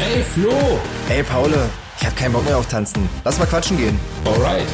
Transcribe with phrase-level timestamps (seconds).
[0.00, 0.50] Ey, Flo!
[1.08, 1.50] Ey, Paul,
[1.98, 3.08] ich hab keinen Bock mehr auf Tanzen.
[3.24, 3.98] Lass mal quatschen gehen.
[4.24, 4.66] Alright.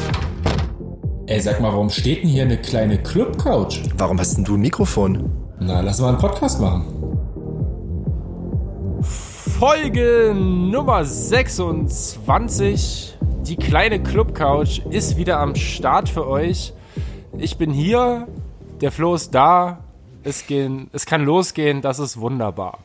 [1.27, 3.79] Ey, sag mal, warum steht denn hier eine kleine Club-Couch?
[3.97, 5.31] Warum hast denn du ein Mikrofon?
[5.59, 6.83] Na, lass mal einen Podcast machen.
[9.01, 13.17] Folge Nummer 26.
[13.43, 16.73] Die kleine Club-Couch ist wieder am Start für euch.
[17.37, 18.27] Ich bin hier,
[18.81, 19.79] der Flo ist da.
[20.23, 22.79] Es, gehen, es kann losgehen, das ist wunderbar.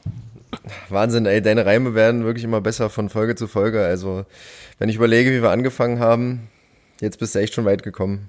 [0.89, 3.85] Wahnsinn, ey, deine Reime werden wirklich immer besser von Folge zu Folge.
[3.85, 4.25] Also,
[4.79, 6.49] wenn ich überlege, wie wir angefangen haben,
[7.00, 8.29] jetzt bist du echt schon weit gekommen.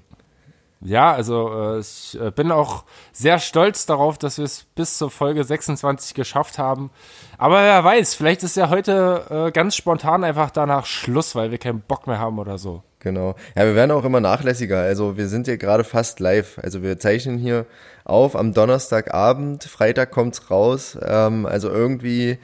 [0.82, 5.10] Ja, also äh, ich äh, bin auch sehr stolz darauf, dass wir es bis zur
[5.10, 6.90] Folge 26 geschafft haben.
[7.36, 11.58] Aber wer weiß, vielleicht ist ja heute äh, ganz spontan einfach danach Schluss, weil wir
[11.58, 12.82] keinen Bock mehr haben oder so.
[13.00, 13.34] Genau.
[13.56, 14.80] Ja, wir werden auch immer nachlässiger.
[14.80, 16.58] Also wir sind ja gerade fast live.
[16.62, 17.66] Also wir zeichnen hier
[18.04, 19.64] auf am Donnerstagabend.
[19.64, 20.98] Freitag kommt's raus.
[21.02, 22.38] Ähm, also irgendwie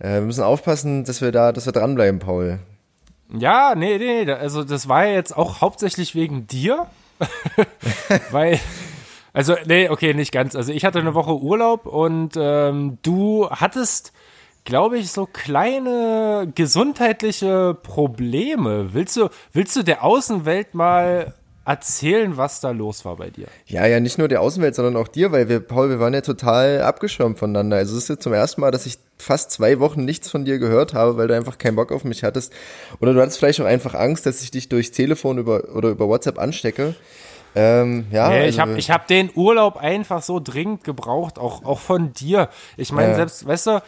[0.00, 2.58] äh, wir müssen aufpassen, dass wir da, dass wir dranbleiben, Paul.
[3.32, 6.86] Ja, nee, nee, also das war ja jetzt auch hauptsächlich wegen dir.
[8.30, 8.58] Weil,
[9.32, 10.56] also, nee, okay, nicht ganz.
[10.56, 14.12] Also ich hatte eine Woche Urlaub und ähm, du hattest,
[14.64, 18.92] glaube ich, so kleine gesundheitliche Probleme.
[18.92, 23.46] Willst du, willst du der Außenwelt mal erzählen, was da los war bei dir?
[23.66, 26.20] Ja, ja, nicht nur der Außenwelt, sondern auch dir, weil wir, Paul, wir waren ja
[26.20, 27.76] total abgeschirmt voneinander.
[27.76, 30.58] Also es ist jetzt zum ersten Mal, dass ich fast zwei Wochen nichts von dir
[30.58, 32.52] gehört habe, weil du einfach keinen Bock auf mich hattest.
[33.00, 36.08] Oder du hattest vielleicht auch einfach Angst, dass ich dich durchs Telefon über, oder über
[36.08, 36.94] WhatsApp anstecke.
[37.54, 41.64] Ähm, ja, nee, also, ich habe ich hab den Urlaub einfach so dringend gebraucht, auch,
[41.64, 42.48] auch von dir.
[42.76, 43.16] Ich meine, Ja.
[43.16, 43.82] selbst, weißt du,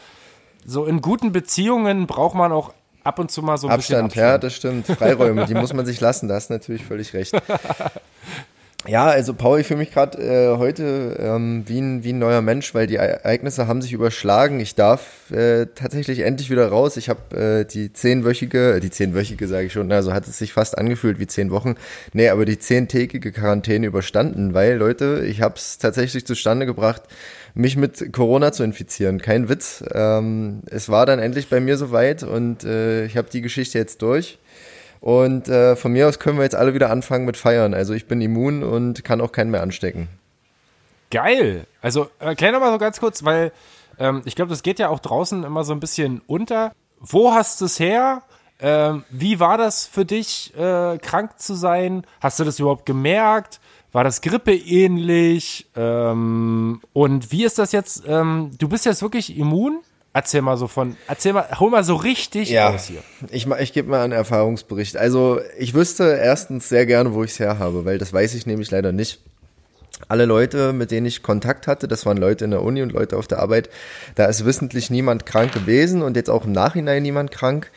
[0.65, 2.73] so in guten Beziehungen braucht man auch
[3.05, 4.45] ab und zu mal so ein Abstand, bisschen ja, Abstand.
[4.45, 4.87] das stimmt.
[4.87, 7.35] Freiräume, die muss man sich lassen, da hast du natürlich völlig recht.
[8.89, 12.43] Ja, also Paul, ich fühle mich gerade äh, heute ähm, wie, ein, wie ein neuer
[12.43, 14.59] Mensch, weil die Ereignisse haben sich überschlagen.
[14.59, 16.97] Ich darf äh, tatsächlich endlich wieder raus.
[16.97, 20.53] Ich habe äh, die zehnwöchige, äh, die zehnwöchige sage ich schon, also hat es sich
[20.53, 21.77] fast angefühlt wie zehn Wochen.
[22.13, 27.03] Nee, aber die zehntägige Quarantäne überstanden, weil Leute, ich habe es tatsächlich zustande gebracht,
[27.55, 29.21] mich mit Corona zu infizieren.
[29.21, 29.85] Kein Witz.
[29.93, 34.03] Ähm, es war dann endlich bei mir soweit und äh, ich habe die Geschichte jetzt
[34.03, 34.39] durch.
[35.03, 37.75] Und äh, von mir aus können wir jetzt alle wieder anfangen mit Feiern.
[37.75, 40.07] Also ich bin immun und kann auch keinen mehr anstecken.
[41.11, 41.67] Geil.
[41.81, 43.51] Also erklär doch mal so ganz kurz, weil
[43.99, 46.71] ähm, ich glaube, das geht ja auch draußen immer so ein bisschen unter.
[47.01, 48.23] Wo hast du es her?
[48.61, 52.07] Ähm, wie war das für dich, äh, krank zu sein?
[52.21, 53.59] Hast du das überhaupt gemerkt?
[53.91, 55.67] War das Grippe ähnlich?
[55.75, 58.05] Ähm, und wie ist das jetzt?
[58.07, 59.81] Ähm, du bist jetzt wirklich immun?
[60.15, 63.03] Erzähl mal so von, erzähl mal, hol mal so richtig aus hier.
[63.31, 64.97] ich, ich gebe mal einen Erfahrungsbericht.
[64.99, 68.45] Also ich wüsste erstens sehr gerne, wo ich es her habe, weil das weiß ich
[68.45, 69.21] nämlich leider nicht.
[70.09, 73.17] Alle Leute, mit denen ich Kontakt hatte, das waren Leute in der Uni und Leute
[73.17, 73.71] auf der Arbeit,
[74.15, 77.71] da ist wissentlich niemand krank gewesen und jetzt auch im Nachhinein niemand krank.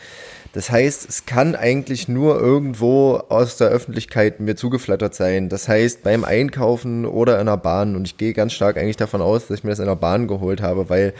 [0.55, 5.49] Das heißt, es kann eigentlich nur irgendwo aus der Öffentlichkeit mir zugeflattert sein.
[5.49, 7.97] Das heißt, beim Einkaufen oder in der Bahn.
[7.97, 10.29] Und ich gehe ganz stark eigentlich davon aus, dass ich mir das in der Bahn
[10.29, 11.13] geholt habe, weil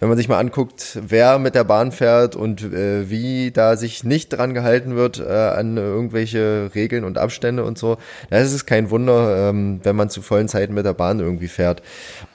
[0.00, 4.04] wenn man sich mal anguckt, wer mit der Bahn fährt und äh, wie da sich
[4.04, 7.96] nicht dran gehalten wird äh, an irgendwelche Regeln und Abstände und so,
[8.28, 11.48] da ist es kein Wunder, ähm, wenn man zu vollen Zeiten mit der Bahn irgendwie
[11.48, 11.80] fährt.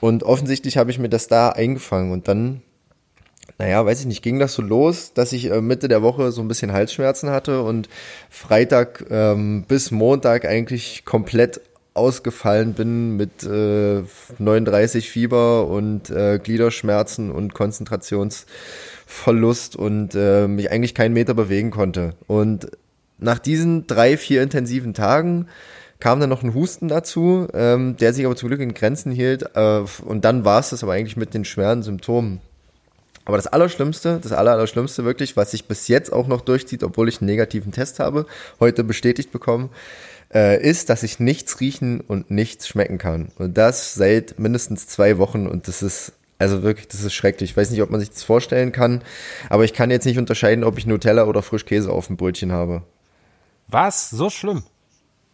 [0.00, 2.62] Und offensichtlich habe ich mir das da eingefangen und dann
[3.58, 6.40] naja, weiß ich nicht, ging das so los, dass ich äh, Mitte der Woche so
[6.40, 7.88] ein bisschen Halsschmerzen hatte und
[8.28, 11.60] Freitag ähm, bis Montag eigentlich komplett
[11.94, 14.02] ausgefallen bin mit äh,
[14.38, 22.14] 39 Fieber und äh, Gliederschmerzen und Konzentrationsverlust und äh, mich eigentlich keinen Meter bewegen konnte.
[22.26, 22.70] Und
[23.18, 25.46] nach diesen drei, vier intensiven Tagen
[25.98, 29.54] kam dann noch ein Husten dazu, ähm, der sich aber zum Glück in Grenzen hielt.
[29.54, 32.40] Äh, und dann war es das aber eigentlich mit den schweren Symptomen.
[33.30, 37.08] Aber das Allerschlimmste, das Aller, Allerschlimmste wirklich, was sich bis jetzt auch noch durchzieht, obwohl
[37.08, 38.26] ich einen negativen Test habe,
[38.58, 39.70] heute bestätigt bekommen,
[40.34, 43.30] äh, ist, dass ich nichts riechen und nichts schmecken kann.
[43.38, 47.50] Und das seit mindestens zwei Wochen und das ist, also wirklich, das ist schrecklich.
[47.50, 49.00] Ich weiß nicht, ob man sich das vorstellen kann,
[49.48, 52.82] aber ich kann jetzt nicht unterscheiden, ob ich Nutella oder Frischkäse auf dem Brötchen habe.
[53.68, 54.10] Was?
[54.10, 54.64] So schlimm?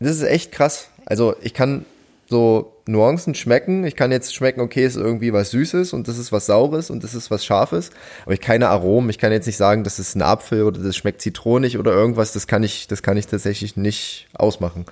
[0.01, 0.91] Das ist echt krass.
[1.07, 1.87] Also ich kann
[2.29, 3.85] so Nuancen schmecken.
[3.85, 7.05] Ich kann jetzt schmecken, okay, ist irgendwie was Süßes und das ist was Saures und
[7.05, 7.91] das ist was Scharfes.
[8.25, 9.11] Aber ich keine Aromen.
[9.11, 12.33] Ich kann jetzt nicht sagen, das ist ein Apfel oder das schmeckt zitronig oder irgendwas.
[12.33, 14.87] Das kann ich, das kann ich tatsächlich nicht ausmachen.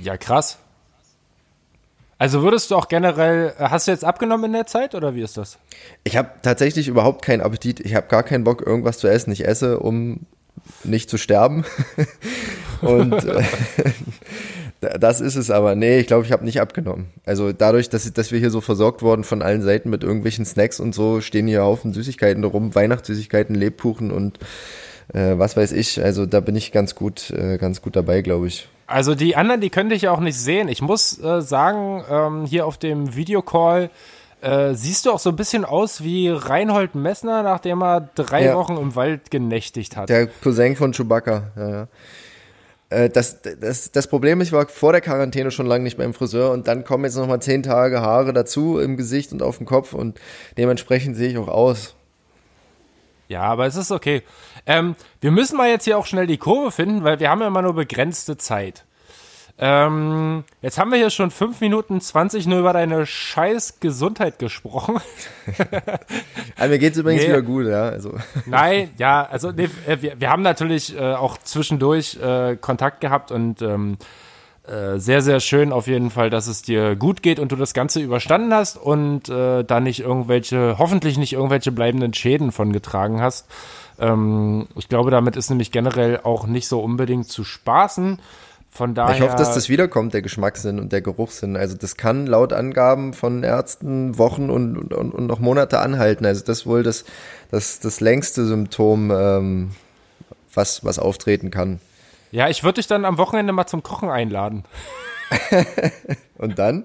[0.00, 0.58] Ja, krass.
[2.18, 5.22] Also würdest du auch generell, äh, hast du jetzt abgenommen in der Zeit oder wie
[5.22, 5.58] ist das?
[6.02, 7.78] Ich habe tatsächlich überhaupt keinen Appetit.
[7.80, 9.30] Ich habe gar keinen Bock, irgendwas zu essen.
[9.30, 10.26] Ich esse, um
[10.82, 11.64] nicht zu sterben.
[12.80, 13.44] und äh,
[14.80, 15.74] Das ist es aber.
[15.74, 17.08] Nee, ich glaube, ich habe nicht abgenommen.
[17.26, 20.78] Also dadurch, dass, dass wir hier so versorgt wurden von allen Seiten mit irgendwelchen Snacks
[20.78, 24.38] und so, stehen hier Haufen Süßigkeiten rum, Weihnachtssüßigkeiten, Lebkuchen und
[25.12, 26.02] äh, was weiß ich.
[26.02, 28.68] Also da bin ich ganz gut, äh, ganz gut dabei, glaube ich.
[28.86, 30.68] Also die anderen, die könnte ich auch nicht sehen.
[30.68, 33.90] Ich muss äh, sagen, ähm, hier auf dem Videocall
[34.40, 38.54] äh, siehst du auch so ein bisschen aus wie Reinhold Messner, nachdem er drei Ja.
[38.54, 40.08] Wochen im Wald genächtigt hat.
[40.08, 41.88] Der Cousin von Chewbacca, ja, ja.
[42.90, 46.14] Äh, Das, das, das Problem ist, ich war vor der Quarantäne schon lange nicht beim
[46.14, 49.66] Friseur und dann kommen jetzt nochmal zehn Tage Haare dazu im Gesicht und auf dem
[49.66, 50.20] Kopf und
[50.56, 51.94] dementsprechend sehe ich auch aus.
[53.28, 54.22] Ja, aber es ist okay.
[54.64, 57.46] Ähm, wir müssen mal jetzt hier auch schnell die Kurve finden, weil wir haben ja
[57.46, 58.84] immer nur begrenzte Zeit.
[59.60, 64.98] Ähm, jetzt haben wir hier schon 5 Minuten 20 nur über deine scheiß Gesundheit gesprochen.
[66.56, 67.28] Aber mir geht's übrigens Nee.
[67.28, 67.88] wieder gut, ja.
[67.88, 68.14] Also,
[68.46, 73.32] Nein, ja, also nee, äh, wir, wir haben natürlich äh, auch zwischendurch äh, Kontakt gehabt
[73.32, 73.98] und ähm,
[74.68, 77.74] äh, sehr, sehr schön auf jeden Fall, dass es dir gut geht und du das
[77.74, 83.20] Ganze überstanden hast und äh, da nicht irgendwelche, hoffentlich nicht irgendwelche bleibenden Schäden von getragen
[83.20, 83.48] hast.
[83.98, 88.20] Ähm, ich glaube, damit ist nämlich generell auch nicht so unbedingt zu spaßen.
[88.70, 89.14] Von daher.
[89.14, 91.56] ich hoffe, dass das wiederkommt, der Geschmackssinn und der Geruchssinn.
[91.56, 96.26] Also das kann laut Angaben von Ärzten Wochen und, und, und noch Monate anhalten.
[96.26, 97.04] Also das ist wohl das,
[97.50, 99.70] das, das längste Symptom, ähm,
[100.54, 101.80] was, was auftreten kann.
[102.30, 104.64] ja, ich würde dich dann am Wochenende mal zum Kochen einladen.
[106.38, 106.84] Und dann?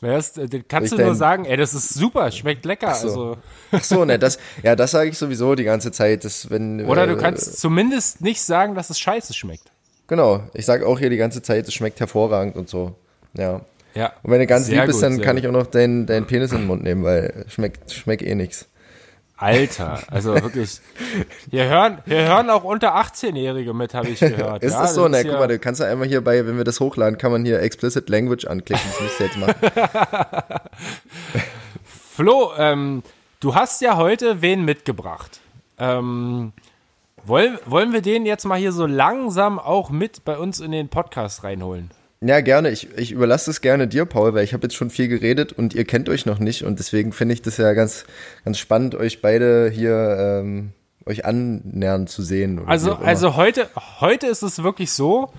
[0.00, 2.94] Das, äh, kannst Ich du nur sagen, ey, das ist super, schmeckt lecker.
[2.94, 3.08] so.
[3.08, 3.36] Also.
[3.72, 6.24] Ach so, ne, das, ja, das sage ich sowieso die ganze Zeit.
[6.24, 9.70] Dass, wenn, Oder du äh, kannst zumindest nicht sagen, dass es scheiße schmeckt.
[10.06, 12.94] Genau, ich sage auch hier die ganze Zeit, es schmeckt hervorragend und so.
[13.34, 13.62] Ja.
[13.94, 14.12] Ja.
[14.22, 16.58] Und wenn du ganz lieb bist, dann kann ich auch noch deinen deinen Penis in
[16.58, 18.66] den Mund nehmen, weil schmeckt, schmeckt eh nix.
[19.36, 20.80] Alter, also wirklich.
[21.50, 24.62] Hier hören, hier hören auch unter 18-Jährige mit, habe ich gehört.
[24.62, 25.08] Ist ja, das so?
[25.08, 27.44] Na, guck mal, du kannst ja einmal hier bei, wenn wir das hochladen, kann man
[27.44, 28.84] hier Explicit Language anklicken.
[28.90, 29.54] Das müsst ihr jetzt machen.
[32.14, 33.02] Flo, ähm,
[33.40, 35.40] du hast ja heute wen mitgebracht.
[35.78, 36.52] Ähm,
[37.26, 40.88] wollen, wollen wir den jetzt mal hier so langsam auch mit bei uns in den
[40.88, 41.90] Podcast reinholen?
[42.20, 42.70] Ja, gerne.
[42.70, 45.74] Ich, ich überlasse es gerne dir, Paul, weil ich habe jetzt schon viel geredet und
[45.74, 48.06] ihr kennt euch noch nicht und deswegen finde ich das ja ganz,
[48.44, 50.72] ganz spannend, euch beide hier ähm,
[51.06, 52.62] euch annähern zu sehen.
[52.66, 53.68] Also, also heute,
[54.00, 55.30] heute ist es wirklich so,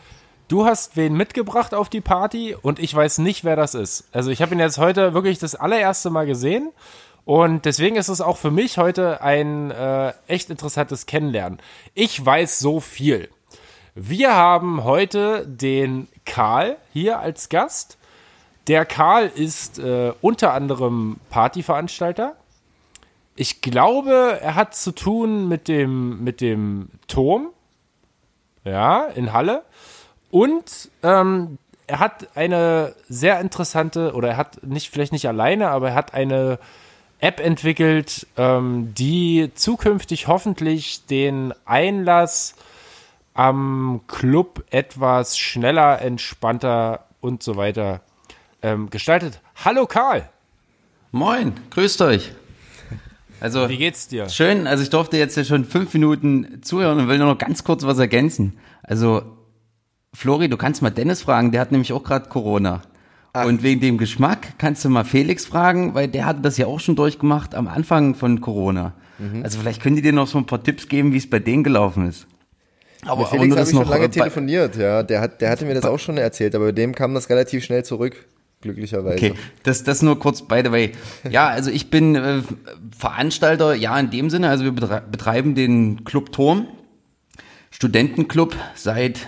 [0.48, 4.08] du hast wen mitgebracht auf die Party und ich weiß nicht, wer das ist.
[4.12, 6.72] Also ich habe ihn jetzt heute wirklich das allererste Mal gesehen
[7.26, 11.60] und deswegen ist es auch für mich heute ein äh, echt interessantes Kennenlernen.
[11.96, 13.30] Ich weiß so viel.
[13.96, 17.98] Wir haben heute den Karl hier als Gast.
[18.68, 22.36] Der Karl ist äh, unter anderem Partyveranstalter.
[23.36, 27.50] Ich glaube, er hat zu tun mit dem, mit dem Turm.
[28.64, 29.64] Ja, in Halle.
[30.30, 31.58] Und ähm,
[31.88, 36.14] er hat eine sehr interessante, oder er hat nicht, vielleicht nicht alleine, aber er hat
[36.14, 36.60] eine
[37.20, 42.56] App entwickelt, ähm, die zukünftig hoffentlich den Einlass
[43.34, 48.02] am Club etwas schneller, entspannter und so weiter
[48.62, 49.42] ähm, gestaltet.
[49.64, 50.30] Hallo Karl,
[51.16, 52.34] Moin, grüßt euch.
[53.40, 54.28] Also wie geht's dir?
[54.28, 57.64] schön, also ich durfte jetzt ja schon fünf Minuten zuhören und will nur noch ganz
[57.64, 58.58] kurz was ergänzen.
[58.84, 59.22] Also
[60.14, 62.82] Flori, du kannst mal Dennis fragen, der hat nämlich auch gerade Corona.
[63.44, 66.80] Und wegen dem Geschmack kannst du mal Felix fragen, weil der hatte das ja auch
[66.80, 68.94] schon durchgemacht am Anfang von Corona.
[69.44, 71.64] Also vielleicht können die dir noch so ein paar Tipps geben, wie es bei denen
[71.64, 72.28] gelaufen ist.
[73.06, 75.04] Aber, Mit Felix habe ich schon lange äh, telefoniert, ja.
[75.04, 77.64] Der, hat, der hatte mir das auch schon erzählt, aber bei dem kam das relativ
[77.64, 78.26] schnell zurück,
[78.62, 79.16] glücklicherweise.
[79.16, 80.92] Okay, das, das nur kurz by the way.
[81.30, 82.42] Ja, also ich bin äh,
[82.98, 86.68] Veranstalter, ja in dem Sinne, also wir betre- betreiben den Club Turm,
[87.72, 89.28] Studentenclub seit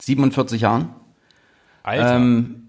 [0.00, 0.88] 47 Jahren.
[1.82, 2.63] Alter, Ähm,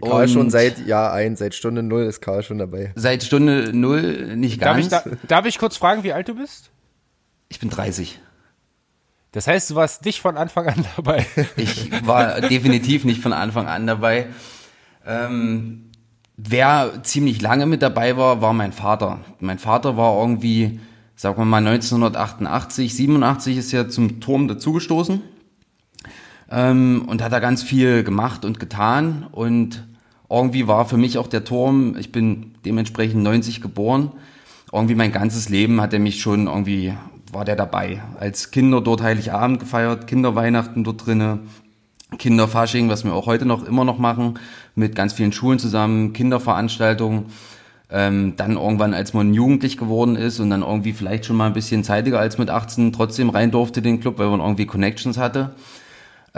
[0.00, 2.92] Karl Und- schon seit Jahr 1, seit Stunde null ist Karl schon dabei.
[2.94, 5.04] seit Stunde null nicht darf, ich ganz.
[5.04, 6.70] da, darf ich kurz fragen, wie alt du bist?
[7.50, 8.20] ich bin 30.
[9.32, 11.26] Das heißt, du warst nicht von Anfang an dabei.
[11.56, 14.26] Ich war definitiv nicht von Anfang an dabei.
[15.06, 15.90] Ähm,
[16.36, 19.20] wer ziemlich lange mit dabei war, war mein Vater.
[19.40, 20.80] Mein Vater war irgendwie,
[21.16, 25.22] sagen wir mal 1988, 87 ist er zum Turm dazugestoßen
[26.50, 29.84] ähm, und hat da ganz viel gemacht und getan und
[30.30, 34.12] irgendwie war für mich auch der Turm, ich bin dementsprechend 90 geboren,
[34.72, 36.92] irgendwie mein ganzes Leben hat er mich schon irgendwie,
[37.32, 38.02] war der dabei.
[38.20, 41.40] Als Kinder dort Heiligabend gefeiert, Kinderweihnachten dort drinne,
[42.18, 44.38] Kinderfasching, was wir auch heute noch immer noch machen,
[44.74, 47.26] mit ganz vielen Schulen zusammen, Kinderveranstaltungen.
[47.90, 51.54] Ähm, dann irgendwann, als man jugendlich geworden ist und dann irgendwie vielleicht schon mal ein
[51.54, 55.54] bisschen zeitiger als mit 18 trotzdem rein durfte den Club, weil man irgendwie Connections hatte.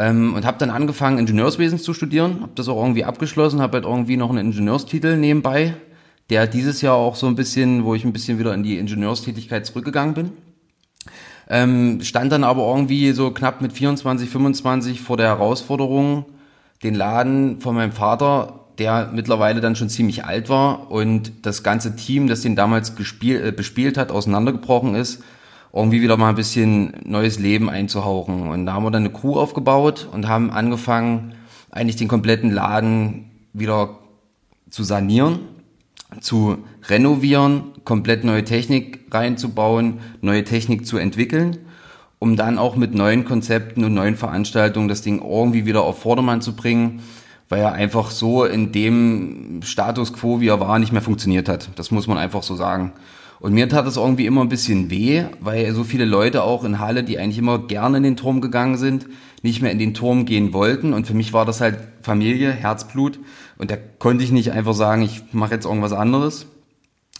[0.00, 3.84] Ähm, und habe dann angefangen, Ingenieurswesen zu studieren, habe das auch irgendwie abgeschlossen, habe halt
[3.84, 5.74] irgendwie noch einen Ingenieurstitel nebenbei,
[6.30, 9.66] der dieses Jahr auch so ein bisschen, wo ich ein bisschen wieder in die Ingenieurstätigkeit
[9.66, 10.32] zurückgegangen bin.
[11.50, 16.24] Ähm, stand dann aber irgendwie so knapp mit 24, 25 vor der Herausforderung,
[16.82, 21.94] den Laden von meinem Vater, der mittlerweile dann schon ziemlich alt war und das ganze
[21.94, 25.22] Team, das den damals gespielt, äh, bespielt hat, auseinandergebrochen ist,
[25.72, 28.48] irgendwie wieder mal ein bisschen neues Leben einzuhauchen.
[28.48, 31.34] Und da haben wir dann eine Crew aufgebaut und haben angefangen,
[31.70, 33.98] eigentlich den kompletten Laden wieder
[34.68, 35.40] zu sanieren
[36.20, 36.58] zu
[36.88, 41.58] renovieren, komplett neue Technik reinzubauen, neue Technik zu entwickeln,
[42.18, 46.42] um dann auch mit neuen Konzepten und neuen Veranstaltungen das Ding irgendwie wieder auf Vordermann
[46.42, 47.00] zu bringen,
[47.48, 51.70] weil er einfach so in dem Status quo, wie er war, nicht mehr funktioniert hat.
[51.76, 52.92] Das muss man einfach so sagen.
[53.40, 56.78] Und mir tat es irgendwie immer ein bisschen weh, weil so viele Leute auch in
[56.78, 59.06] Halle, die eigentlich immer gerne in den Turm gegangen sind,
[59.42, 60.92] nicht mehr in den Turm gehen wollten.
[60.92, 63.18] Und für mich war das halt Familie, Herzblut.
[63.56, 66.46] Und da konnte ich nicht einfach sagen, ich mache jetzt irgendwas anderes.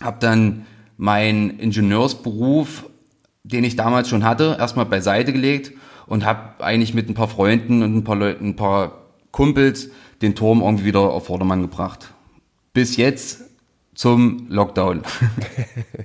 [0.03, 0.67] Hab dann
[0.99, 2.85] meinen Ingenieursberuf,
[3.43, 5.73] den ich damals schon hatte, erstmal beiseite gelegt
[6.07, 9.89] und habe eigentlich mit ein paar Freunden und ein paar Leuten, ein paar Kumpels
[10.21, 12.13] den Turm irgendwie wieder auf Vordermann gebracht.
[12.75, 13.50] Bis jetzt
[13.95, 15.03] zum Lockdown.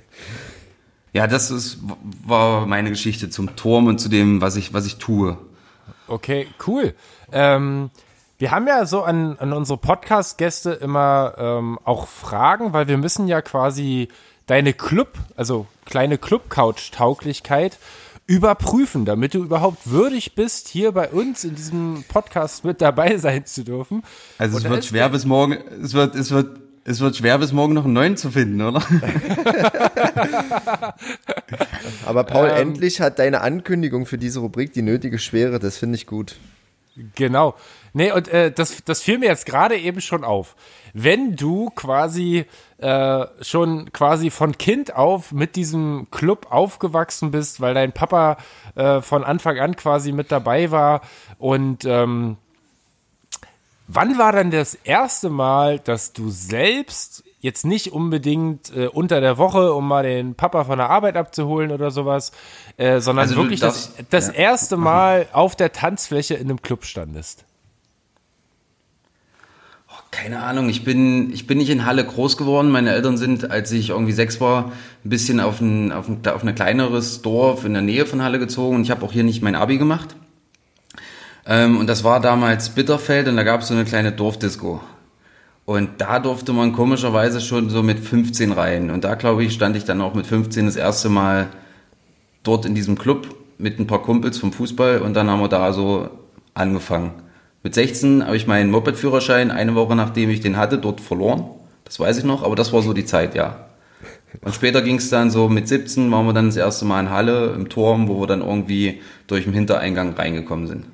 [1.12, 1.78] ja, das ist,
[2.24, 5.38] war meine Geschichte zum Turm und zu dem, was ich, was ich tue.
[6.08, 6.94] Okay, cool.
[7.32, 7.90] Ähm,
[8.38, 13.28] wir haben ja so an, an unsere Podcast-Gäste immer ähm, auch Fragen, weil wir müssen
[13.28, 14.08] ja quasi
[14.46, 17.78] deine Club, also kleine Club-Couch-Tauglichkeit
[18.26, 23.46] überprüfen, damit du überhaupt würdig bist, hier bei uns in diesem Podcast mit dabei sein
[23.46, 24.02] zu dürfen.
[24.38, 27.74] Also es wird schwer bis morgen, es wird, es wird, es wird schwer bis morgen
[27.74, 28.80] noch einen neuen zu finden, oder?
[32.06, 35.96] Aber Paul, ähm, endlich hat deine Ankündigung für diese Rubrik die nötige Schwere, das finde
[35.96, 36.36] ich gut.
[37.16, 37.56] Genau.
[37.92, 40.54] Nee, und äh, das, das fiel mir jetzt gerade eben schon auf.
[40.94, 42.46] Wenn du quasi
[42.78, 48.38] äh, schon quasi von Kind auf mit diesem Club aufgewachsen bist, weil dein Papa
[48.76, 51.00] äh, von Anfang an quasi mit dabei war
[51.38, 52.36] und ähm,
[53.88, 59.38] wann war dann das erste Mal, dass du selbst jetzt nicht unbedingt äh, unter der
[59.38, 62.32] Woche, um mal den Papa von der Arbeit abzuholen oder sowas,
[62.76, 64.34] äh, sondern also wirklich das, das ja.
[64.34, 67.44] erste Mal auf der Tanzfläche in einem Club standest?
[69.88, 72.70] Oh, keine Ahnung, ich bin, ich bin nicht in Halle groß geworden.
[72.70, 74.72] Meine Eltern sind, als ich irgendwie sechs war,
[75.04, 78.40] ein bisschen auf ein, auf ein, auf ein kleineres Dorf in der Nähe von Halle
[78.40, 80.16] gezogen und ich habe auch hier nicht mein Abi gemacht.
[81.46, 84.80] Ähm, und das war damals Bitterfeld und da gab es so eine kleine Dorfdisco.
[85.64, 88.90] Und da durfte man komischerweise schon so mit 15 rein.
[88.90, 91.48] Und da, glaube ich, stand ich dann auch mit 15 das erste Mal
[92.44, 95.72] dort in diesem Club mit ein paar Kumpels vom Fußball und dann haben wir da
[95.72, 96.08] so
[96.54, 97.12] angefangen.
[97.62, 101.46] Mit 16 habe ich meinen Moped-Führerschein eine Woche nachdem ich den hatte, dort verloren.
[101.84, 103.66] Das weiß ich noch, aber das war so die Zeit, ja.
[104.42, 107.10] Und später ging es dann so mit 17 waren wir dann das erste Mal in
[107.10, 110.86] Halle im Turm, wo wir dann irgendwie durch den Hintereingang reingekommen sind.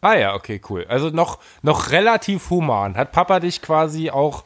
[0.00, 0.86] Ah ja, okay, cool.
[0.88, 2.96] Also noch, noch relativ human.
[2.96, 4.44] Hat Papa dich quasi auch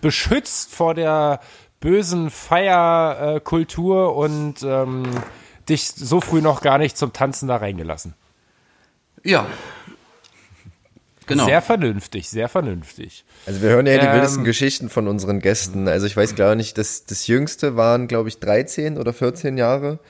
[0.00, 1.40] beschützt vor der
[1.80, 5.04] bösen Feierkultur und ähm,
[5.68, 8.14] dich so früh noch gar nicht zum Tanzen da reingelassen?
[9.22, 9.46] Ja.
[11.26, 11.46] Genau.
[11.46, 13.24] Sehr vernünftig, sehr vernünftig.
[13.46, 15.88] Also wir hören ja die ähm, wildesten Geschichten von unseren Gästen.
[15.88, 20.00] Also ich weiß gar nicht, das, das Jüngste waren, glaube ich, 13 oder 14 Jahre.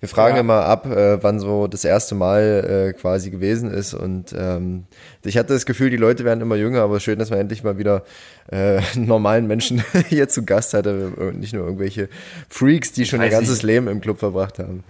[0.00, 0.40] Wir fragen ja.
[0.40, 3.92] immer ab, äh, wann so das erste Mal äh, quasi gewesen ist.
[3.92, 4.86] Und ähm,
[5.22, 7.76] ich hatte das Gefühl, die Leute werden immer jünger, aber schön, dass man endlich mal
[7.76, 8.02] wieder
[8.50, 12.08] äh, normalen Menschen hier zu Gast hatte und nicht nur irgendwelche
[12.48, 13.64] Freaks, die schon ihr ganzes nicht.
[13.64, 14.84] Leben im Club verbracht haben.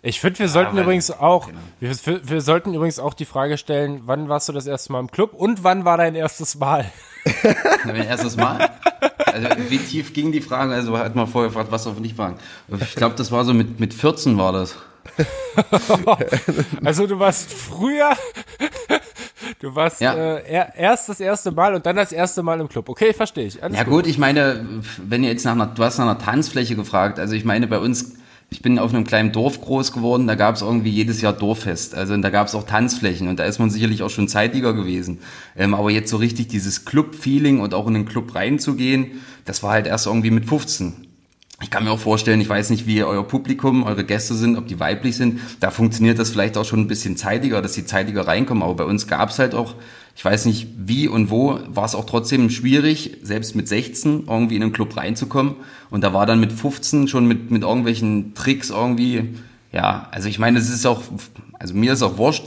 [0.00, 1.90] Ich finde, wir sollten ja, übrigens auch, wir,
[2.22, 5.34] wir, sollten übrigens auch die Frage stellen, wann warst du das erste Mal im Club
[5.34, 6.86] und wann war dein erstes Mal?
[7.84, 8.70] mein erstes Mal?
[9.44, 10.74] Also, wie tief ging die Frage?
[10.74, 12.38] Also, hat man vorher gefragt, was darf nicht fragen?
[12.80, 14.76] Ich glaube, das war so mit, mit 14 war das.
[16.84, 18.12] also, du warst früher,
[19.60, 20.14] du warst ja.
[20.14, 22.88] äh, erst das erste Mal und dann das erste Mal im Club.
[22.88, 23.62] Okay, verstehe ich.
[23.62, 23.92] Alles ja, gut.
[23.92, 24.66] gut, ich meine,
[24.98, 27.18] wenn ihr jetzt nach einer, du hast nach einer Tanzfläche gefragt.
[27.18, 28.16] Also, ich meine, bei uns
[28.48, 31.94] ich bin auf einem kleinen Dorf groß geworden, da gab es irgendwie jedes Jahr Dorffest.
[31.94, 34.72] Also und da gab es auch Tanzflächen und da ist man sicherlich auch schon zeitiger
[34.72, 35.18] gewesen.
[35.56, 39.72] Ähm, aber jetzt so richtig dieses Club-Feeling und auch in den Club reinzugehen, das war
[39.72, 41.05] halt erst irgendwie mit 15.
[41.62, 44.66] Ich kann mir auch vorstellen, ich weiß nicht, wie euer Publikum, eure Gäste sind, ob
[44.66, 45.40] die weiblich sind.
[45.60, 48.62] Da funktioniert das vielleicht auch schon ein bisschen zeitiger, dass sie zeitiger reinkommen.
[48.62, 49.74] Aber bei uns gab es halt auch
[50.16, 54.56] ich weiß nicht wie und wo, war es auch trotzdem schwierig, selbst mit 16 irgendwie
[54.56, 55.56] in einen Club reinzukommen.
[55.90, 59.34] Und da war dann mit 15 schon mit, mit irgendwelchen Tricks irgendwie,
[59.72, 61.02] ja, also ich meine, es ist auch,
[61.58, 62.44] also mir ist auch wurscht,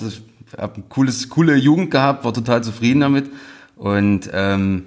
[0.58, 3.30] habe ein cooles, coole Jugend gehabt, war total zufrieden damit
[3.75, 4.86] und ähm,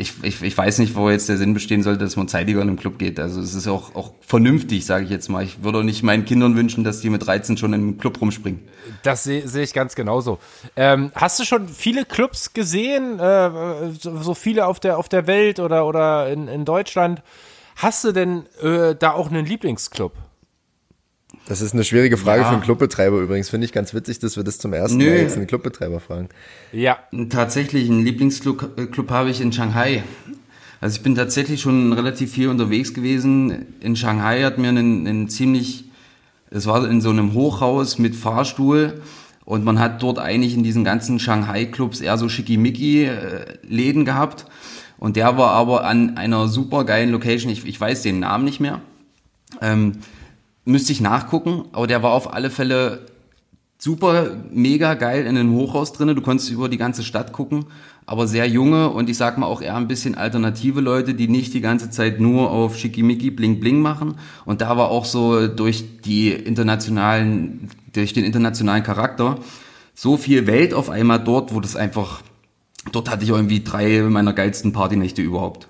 [0.00, 2.68] ich, ich, ich weiß nicht, wo jetzt der Sinn bestehen sollte, dass man zeitiger in
[2.68, 3.18] den Club geht.
[3.18, 5.42] Also es ist auch, auch vernünftig, sage ich jetzt mal.
[5.42, 8.60] Ich würde auch nicht meinen Kindern wünschen, dass die mit 13 schon im Club rumspringen.
[9.02, 10.38] Das sehe seh ich ganz genauso.
[10.76, 15.58] Ähm, hast du schon viele Clubs gesehen, äh, so viele auf der, auf der Welt
[15.58, 17.20] oder, oder in, in Deutschland?
[17.74, 20.12] Hast du denn äh, da auch einen Lieblingsclub?
[21.48, 22.48] Das ist eine schwierige Frage ja.
[22.48, 23.48] für einen Clubbetreiber übrigens.
[23.48, 25.08] Finde ich ganz witzig, dass wir das zum ersten Nö.
[25.08, 26.28] Mal jetzt einen Clubbetreiber fragen.
[26.72, 26.98] Ja.
[27.30, 30.02] Tatsächlich, einen Lieblingsclub äh, Club habe ich in Shanghai.
[30.82, 33.66] Also ich bin tatsächlich schon relativ viel unterwegs gewesen.
[33.80, 35.84] In Shanghai hat mir einen, einen ziemlich,
[36.50, 39.00] es war in so einem Hochhaus mit Fahrstuhl
[39.46, 44.44] und man hat dort eigentlich in diesen ganzen Shanghai-Clubs eher so schickimicki-Läden gehabt.
[44.98, 48.60] Und der war aber an einer super geilen Location, ich, ich weiß den Namen nicht
[48.60, 48.82] mehr.
[49.62, 50.00] Ähm,
[50.68, 53.06] Müsste ich nachgucken, aber der war auf alle Fälle
[53.78, 56.14] super, mega geil in einem Hochhaus drinne.
[56.14, 57.64] Du konntest über die ganze Stadt gucken,
[58.04, 61.54] aber sehr junge und ich sag mal auch eher ein bisschen alternative Leute, die nicht
[61.54, 64.16] die ganze Zeit nur auf Schickimicki Bling Bling machen.
[64.44, 69.38] Und da war auch so durch die internationalen, durch den internationalen Charakter
[69.94, 72.20] so viel Welt auf einmal dort, wo das einfach,
[72.92, 75.66] dort hatte ich irgendwie drei meiner geilsten Partynächte überhaupt.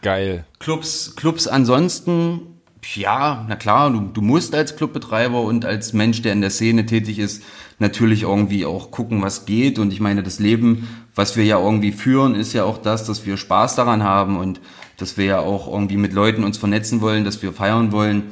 [0.00, 0.46] Geil.
[0.60, 2.53] Clubs, Clubs ansonsten
[2.94, 6.86] ja, na klar, du, du musst als Clubbetreiber und als Mensch, der in der Szene
[6.86, 7.42] tätig ist,
[7.78, 9.78] natürlich irgendwie auch gucken, was geht.
[9.78, 13.26] Und ich meine, das Leben, was wir ja irgendwie führen, ist ja auch das, dass
[13.26, 14.60] wir Spaß daran haben und
[14.96, 18.24] dass wir ja auch irgendwie mit Leuten uns vernetzen wollen, dass wir feiern wollen,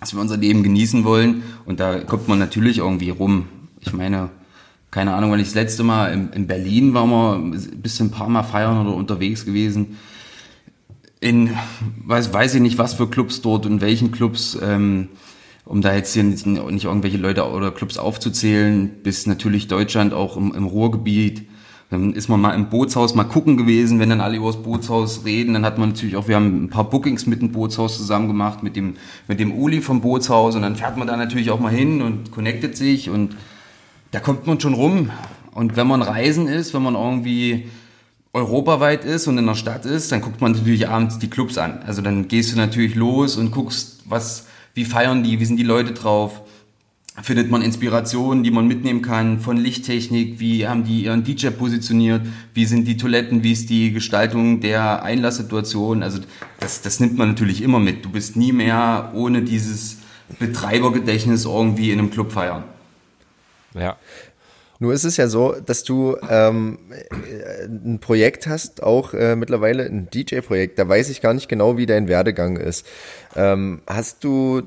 [0.00, 1.42] dass wir unser Leben genießen wollen.
[1.66, 3.46] Und da kommt man natürlich irgendwie rum.
[3.80, 4.30] Ich meine,
[4.90, 8.10] keine Ahnung, wenn ich das letzte Mal in, in Berlin war, mal ein bisschen ein
[8.10, 9.98] paar Mal feiern oder unterwegs gewesen
[11.20, 11.50] in,
[12.04, 15.08] weiß, weiß ich nicht, was für Clubs dort und welchen Clubs, ähm,
[15.64, 20.36] um da jetzt hier nicht, nicht irgendwelche Leute oder Clubs aufzuzählen, bis natürlich Deutschland auch
[20.36, 21.48] im, im Ruhrgebiet.
[21.90, 25.24] Dann ist man mal im Bootshaus mal gucken gewesen, wenn dann alle über das Bootshaus
[25.24, 28.28] reden, dann hat man natürlich auch, wir haben ein paar Bookings mit dem Bootshaus zusammen
[28.28, 28.94] gemacht, mit dem,
[29.26, 32.30] mit dem Uli vom Bootshaus und dann fährt man da natürlich auch mal hin und
[32.30, 33.36] connectet sich und
[34.10, 35.10] da kommt man schon rum.
[35.54, 37.68] Und wenn man reisen ist, wenn man irgendwie
[38.38, 41.82] europaweit ist und in der Stadt ist, dann guckt man natürlich abends die Clubs an.
[41.86, 45.62] Also dann gehst du natürlich los und guckst, was, wie feiern die, wie sind die
[45.62, 46.42] Leute drauf.
[47.20, 52.22] Findet man Inspirationen, die man mitnehmen kann von Lichttechnik, wie haben die ihren DJ positioniert,
[52.54, 56.04] wie sind die Toiletten, wie ist die Gestaltung der Einlasssituation.
[56.04, 56.20] Also
[56.60, 58.04] das, das nimmt man natürlich immer mit.
[58.04, 59.98] Du bist nie mehr ohne dieses
[60.38, 62.62] Betreibergedächtnis irgendwie in einem Club feiern.
[63.74, 63.96] Ja,
[64.78, 66.78] nur ist es ja so, dass du ähm,
[67.64, 70.78] ein Projekt hast, auch äh, mittlerweile ein DJ-Projekt.
[70.78, 72.86] Da weiß ich gar nicht genau, wie dein Werdegang ist.
[73.34, 74.62] Ähm, hast du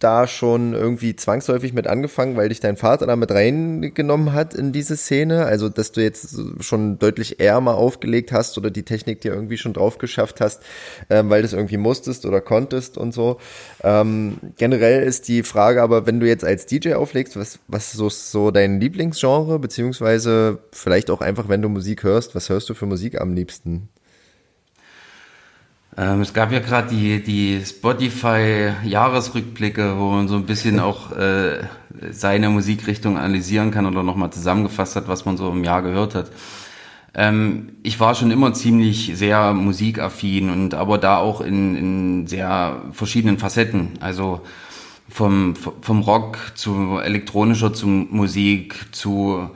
[0.00, 4.72] da schon irgendwie zwangsläufig mit angefangen, weil dich dein Vater da mit reingenommen hat in
[4.72, 5.46] diese Szene?
[5.46, 9.56] Also, dass du jetzt schon deutlich eher mal aufgelegt hast oder die Technik dir irgendwie
[9.56, 10.62] schon drauf geschafft hast,
[11.10, 13.38] ähm, weil du es irgendwie musstest oder konntest und so.
[13.82, 18.08] Ähm, generell ist die Frage aber, wenn du jetzt als DJ auflegst, was, was so,
[18.08, 22.86] so dein Lieblingsgenre, beziehungsweise vielleicht auch einfach, wenn du Musik hörst, was hörst du für
[22.86, 23.88] Musik am liebsten?
[25.96, 31.60] Ähm, es gab ja gerade die, die Spotify-Jahresrückblicke, wo man so ein bisschen auch äh,
[32.10, 36.32] seine Musikrichtung analysieren kann oder nochmal zusammengefasst hat, was man so im Jahr gehört hat.
[37.14, 42.82] Ähm, ich war schon immer ziemlich sehr musikaffin und aber da auch in, in sehr
[42.90, 43.90] verschiedenen Facetten.
[44.00, 44.40] Also
[45.08, 49.48] vom, vom Rock zu elektronischer zu Musik zu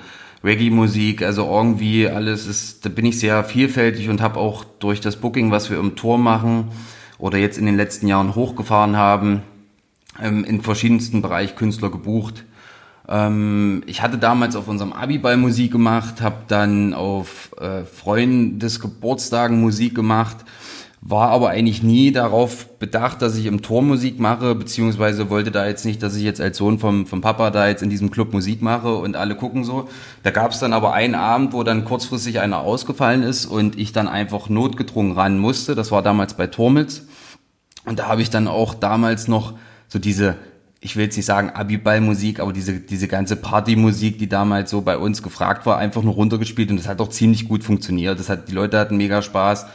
[0.44, 5.16] Reggae-Musik, also irgendwie alles ist, da bin ich sehr vielfältig und habe auch durch das
[5.16, 6.70] Booking, was wir im Tor machen
[7.18, 9.42] oder jetzt in den letzten Jahren hochgefahren haben,
[10.20, 12.44] ähm, in verschiedensten Bereich Künstler gebucht.
[13.09, 19.94] Ähm, ich hatte damals auf unserem Abiball Musik gemacht, habe dann auf äh, Freundesgeburtstagen Musik
[19.94, 20.37] gemacht
[21.00, 25.66] war aber eigentlich nie darauf bedacht, dass ich im Tor Musik mache, beziehungsweise wollte da
[25.66, 28.32] jetzt nicht, dass ich jetzt als Sohn vom, vom Papa da jetzt in diesem Club
[28.32, 29.88] Musik mache und alle gucken so.
[30.24, 33.92] Da gab es dann aber einen Abend, wo dann kurzfristig einer ausgefallen ist und ich
[33.92, 35.74] dann einfach notgedrungen ran musste.
[35.76, 37.06] Das war damals bei Tormels.
[37.84, 39.54] Und da habe ich dann auch damals noch
[39.87, 40.37] so diese,
[40.80, 44.98] ich will jetzt nicht sagen Abiball-Musik, aber diese, diese ganze Partymusik, die damals so bei
[44.98, 48.18] uns gefragt war, einfach nur runtergespielt und das hat auch ziemlich gut funktioniert.
[48.18, 49.66] Das hat, die Leute hatten mega Spaß.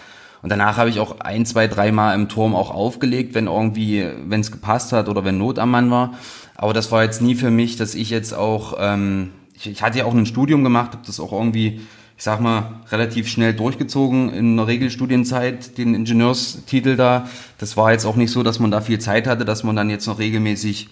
[0.44, 4.42] Und danach habe ich auch ein, zwei, dreimal im Turm auch aufgelegt, wenn irgendwie, wenn
[4.42, 6.16] es gepasst hat oder wenn Not am Mann war.
[6.56, 10.00] Aber das war jetzt nie für mich, dass ich jetzt auch, ähm, ich, ich hatte
[10.00, 11.80] ja auch ein Studium gemacht, habe das auch irgendwie,
[12.18, 17.30] ich sag mal, relativ schnell durchgezogen in der Regelstudienzeit, den Ingenieurstitel da.
[17.58, 19.90] Das war jetzt auch nicht so, dass man da viel Zeit hatte, dass man dann
[19.90, 20.90] jetzt noch regelmäßig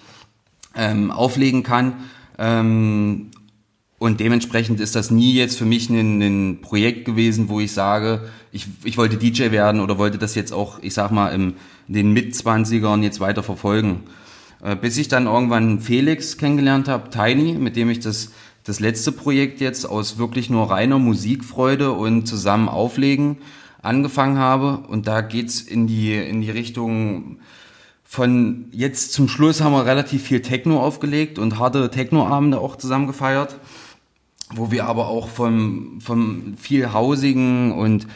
[0.78, 1.96] ähm, auflegen kann.
[2.40, 3.32] Ähm,
[4.02, 8.22] und dementsprechend ist das nie jetzt für mich ein, ein Projekt gewesen, wo ich sage,
[8.52, 11.54] ich, ich wollte DJ werden oder wollte das jetzt auch, ich sag mal, im,
[11.88, 14.06] in den Mitzwanzigern jetzt weiter verfolgen.
[14.64, 18.32] Äh, bis ich dann irgendwann Felix kennengelernt habe, Tiny, mit dem ich das,
[18.64, 23.38] das letzte Projekt jetzt aus wirklich nur reiner Musikfreude und zusammen auflegen
[23.84, 24.80] angefangen habe.
[24.88, 27.38] Und da geht's in die, in die Richtung
[28.04, 33.06] von jetzt zum Schluss haben wir relativ viel Techno aufgelegt und harte Techno-Abende auch zusammen
[33.06, 33.60] gefeiert
[34.54, 38.08] wo wir aber auch vom, vom viel hausigen und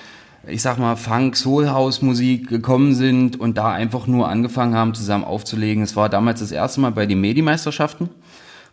[0.47, 4.93] ich sag mal Funk, Soul House Musik gekommen sind und da einfach nur angefangen haben
[4.93, 5.83] zusammen aufzulegen.
[5.83, 8.09] Es war damals das erste Mal bei den Medi-Meisterschaften,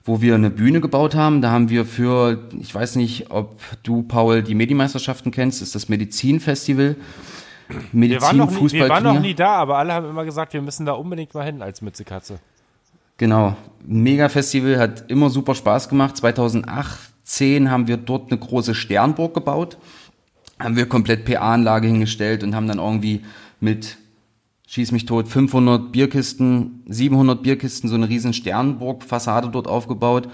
[0.05, 1.41] wo wir eine Bühne gebaut haben.
[1.41, 5.89] Da haben wir für, ich weiß nicht, ob du Paul die Medi-Meisterschaften kennst, ist das
[5.89, 6.97] Medizinfestival.
[7.93, 10.53] Medizin, wir waren, noch nie, wir waren noch nie da, aber alle haben immer gesagt,
[10.53, 12.39] wir müssen da unbedingt mal hin als Mützekatze.
[13.17, 16.17] Genau, Mega Festival hat immer super Spaß gemacht.
[16.17, 19.79] 2008 2010 haben wir dort eine große Sternburg gebaut,
[20.59, 23.23] haben wir komplett PA-Anlage hingestellt und haben dann irgendwie
[23.61, 23.97] mit
[24.69, 30.29] schieß mich tot 500 Bierkisten, 700 Bierkisten so eine riesen Sternburg-Fassade dort aufgebaut.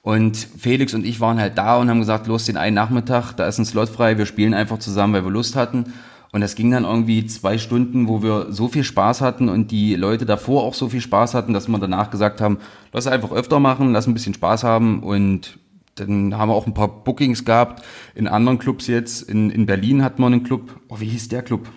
[0.00, 3.46] Und Felix und ich waren halt da und haben gesagt, los den einen Nachmittag, da
[3.46, 5.92] ist ein Slot frei, wir spielen einfach zusammen, weil wir Lust hatten.
[6.32, 9.94] Und das ging dann irgendwie zwei Stunden, wo wir so viel Spaß hatten und die
[9.94, 12.58] Leute davor auch so viel Spaß hatten, dass wir danach gesagt haben,
[12.92, 15.58] lass einfach öfter machen, lass ein bisschen Spaß haben und
[15.94, 19.22] dann haben wir auch ein paar Bookings gehabt in anderen Clubs jetzt.
[19.22, 20.80] In, in Berlin hatten wir einen Club.
[20.88, 21.68] Oh, wie hieß der Club?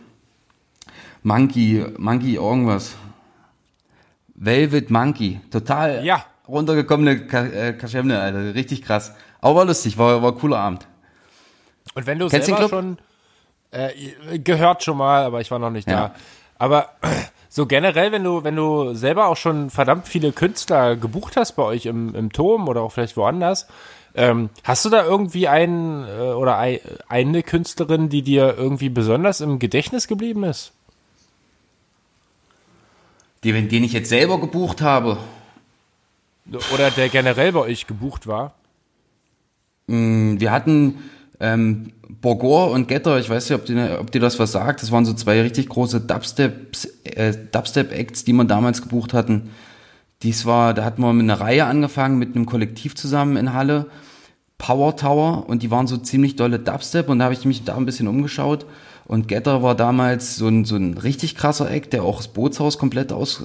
[1.23, 2.95] Monkey, Monkey irgendwas.
[4.35, 5.41] Velvet Monkey.
[5.51, 6.25] Total ja.
[6.47, 8.53] runtergekommene äh, Kaschemne, Alter.
[8.55, 9.13] Richtig krass.
[9.41, 10.87] Aber war lustig, war, war ein cooler Abend.
[11.93, 12.97] Und wenn du Kennst selber schon
[13.71, 16.09] äh, gehört schon mal, aber ich war noch nicht ja.
[16.09, 16.15] da.
[16.57, 16.89] Aber
[17.49, 21.63] so generell, wenn du, wenn du selber auch schon verdammt viele Künstler gebucht hast bei
[21.63, 23.67] euch im, im Turm oder auch vielleicht woanders,
[24.15, 29.41] ähm, hast du da irgendwie einen äh, oder ein, eine Künstlerin, die dir irgendwie besonders
[29.41, 30.71] im Gedächtnis geblieben ist?
[33.43, 35.17] Den, den ich jetzt selber gebucht habe.
[36.73, 38.53] Oder der generell bei euch gebucht war?
[39.87, 41.03] Mm, wir hatten
[41.41, 44.91] ähm, Borgor und Getter, ich weiß nicht, ob dir, ob dir das was sagt, das
[44.91, 49.51] waren so zwei richtig große Dubstep-Acts, äh, Dubstep die man damals gebucht hatten.
[50.23, 53.87] Dies war, da hatten wir mit einer Reihe angefangen, mit einem Kollektiv zusammen in Halle
[54.57, 57.75] Power Tower und die waren so ziemlich dolle Dubstep und da habe ich mich da
[57.75, 58.65] ein bisschen umgeschaut.
[59.07, 62.79] Und Getter war damals so ein, so ein richtig krasser Eck, der auch das Bootshaus
[62.79, 63.43] komplett aus,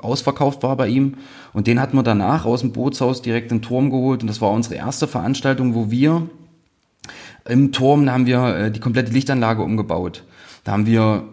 [0.00, 1.16] ausverkauft war bei ihm.
[1.52, 4.22] Und den hatten wir danach aus dem Bootshaus direkt in den Turm geholt.
[4.22, 6.28] Und das war unsere erste Veranstaltung, wo wir
[7.48, 10.22] im Turm, da haben wir äh, die komplette Lichtanlage umgebaut.
[10.62, 11.24] Da haben wir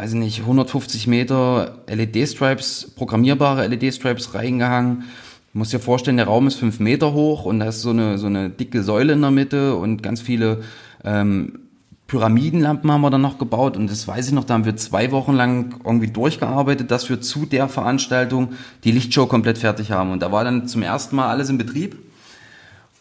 [0.00, 5.04] weiß ich nicht, 150 Meter LED-Stripes, programmierbare LED-Stripes reingehangen
[5.52, 8.18] Du musst dir vorstellen, der Raum ist fünf Meter hoch und da ist so eine,
[8.18, 10.62] so eine dicke Säule in der Mitte und ganz viele
[11.02, 11.58] ähm,
[12.06, 15.10] Pyramidenlampen haben wir dann noch gebaut und das weiß ich noch, da haben wir zwei
[15.10, 18.50] Wochen lang irgendwie durchgearbeitet, dass wir zu der Veranstaltung
[18.84, 20.12] die Lichtshow komplett fertig haben.
[20.12, 21.96] Und da war dann zum ersten Mal alles in Betrieb.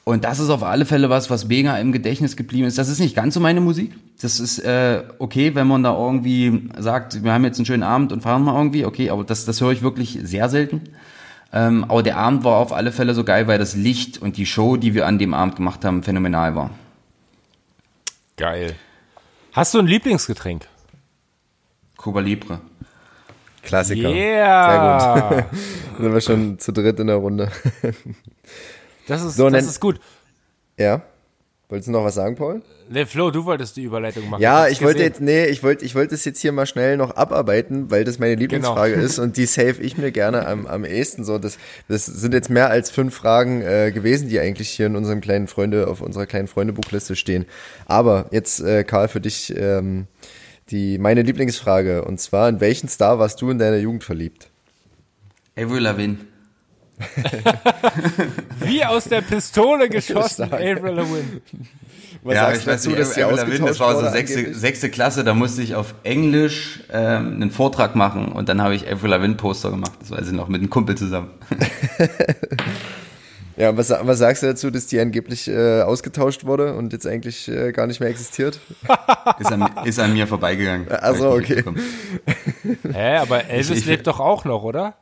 [0.03, 2.79] Und das ist auf alle Fälle was, was mega im Gedächtnis geblieben ist.
[2.79, 3.93] Das ist nicht ganz so meine Musik.
[4.21, 8.11] Das ist äh, okay, wenn man da irgendwie sagt, wir haben jetzt einen schönen Abend
[8.11, 10.81] und fahren mal irgendwie, okay, aber das, das höre ich wirklich sehr selten.
[11.51, 14.45] Ähm, aber der Abend war auf alle Fälle so geil, weil das Licht und die
[14.45, 16.69] Show, die wir an dem Abend gemacht haben, phänomenal war.
[18.37, 18.75] Geil.
[19.53, 20.67] Hast du ein Lieblingsgetränk?
[21.97, 22.61] Cuba Libre.
[23.63, 24.09] Klassiker.
[24.09, 25.29] Yeah.
[25.29, 25.45] Sehr gut.
[25.99, 27.51] sind wir schon zu dritt in der Runde.
[29.07, 29.99] das ist, so, das ist gut.
[30.77, 31.01] Ja.
[31.69, 32.63] Wolltest du noch was sagen, Paul?
[32.89, 34.41] Ne, Flo, du wolltest die Überleitung machen.
[34.41, 37.15] Ja, ich wollte jetzt, nee, ich wollte, ich wollte es jetzt hier mal schnell noch
[37.15, 39.05] abarbeiten, weil das meine Lieblingsfrage genau.
[39.05, 41.37] ist und die save ich mir gerne am, am ehesten so.
[41.37, 45.21] Das, das sind jetzt mehr als fünf Fragen äh, gewesen, die eigentlich hier in unserem
[45.21, 47.45] kleinen Freunde, auf unserer kleinen Freundebuchliste stehen.
[47.85, 50.07] Aber jetzt, äh, Karl, für dich ähm,
[50.71, 54.49] die meine Lieblingsfrage und zwar: In welchen Star warst du in deiner Jugend verliebt?
[55.55, 56.17] Avril Lavigne.
[58.59, 61.41] Wie aus der Pistole geschossen, Avril Lavigne.
[62.23, 65.33] Was ja, ich weiß nicht, dass sie Lavigne, das war so sechste, sechste Klasse, da
[65.33, 69.71] musste ich auf Englisch ähm, einen Vortrag machen und dann habe ich Avril Lavigne Poster
[69.71, 71.29] gemacht, das weiß ich noch, mit einem Kumpel zusammen.
[73.55, 77.47] ja, was, was sagst du dazu, dass die angeblich äh, ausgetauscht wurde und jetzt eigentlich
[77.47, 78.59] äh, gar nicht mehr existiert?
[79.39, 80.89] ist, an, ist an mir vorbeigegangen.
[80.89, 81.63] Also okay.
[82.91, 84.95] Hä, aber Elvis ich, ich, lebt doch auch noch, oder?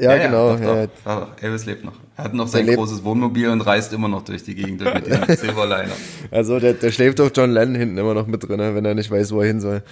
[0.00, 0.56] Ja, ja genau.
[0.56, 1.42] Ja, doch, doch.
[1.42, 1.94] Elvis lebt noch.
[2.16, 5.24] Er hat noch sein großes Wohnmobil und reist immer noch durch die Gegend mit dem
[5.36, 5.94] Silverliner.
[6.30, 9.10] Also der, der schläft doch John Lennon hinten immer noch mit drin, wenn er nicht
[9.10, 9.82] weiß, wo er hin soll.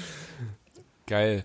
[1.06, 1.44] Geil.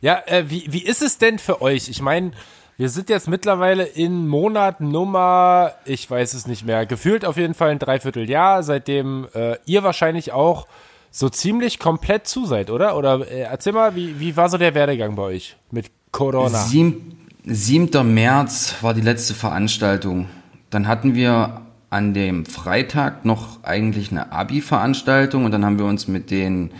[0.00, 1.88] Ja, äh, wie, wie ist es denn für euch?
[1.88, 2.32] Ich meine,
[2.78, 7.54] Wir sind jetzt mittlerweile in Monat Nummer, ich weiß es nicht mehr, gefühlt auf jeden
[7.54, 10.66] Fall ein Dreivierteljahr, seitdem äh, ihr wahrscheinlich auch
[11.10, 12.96] so ziemlich komplett zu seid, oder?
[12.96, 16.48] Oder äh, erzähl mal, wie, wie war so der Werdegang bei euch mit Corona?
[16.58, 17.02] Sieb,
[17.44, 18.14] 7.
[18.14, 20.28] März war die letzte Veranstaltung.
[20.70, 26.06] Dann hatten wir an dem Freitag noch eigentlich eine Abi-Veranstaltung und dann haben wir uns
[26.06, 26.70] mit den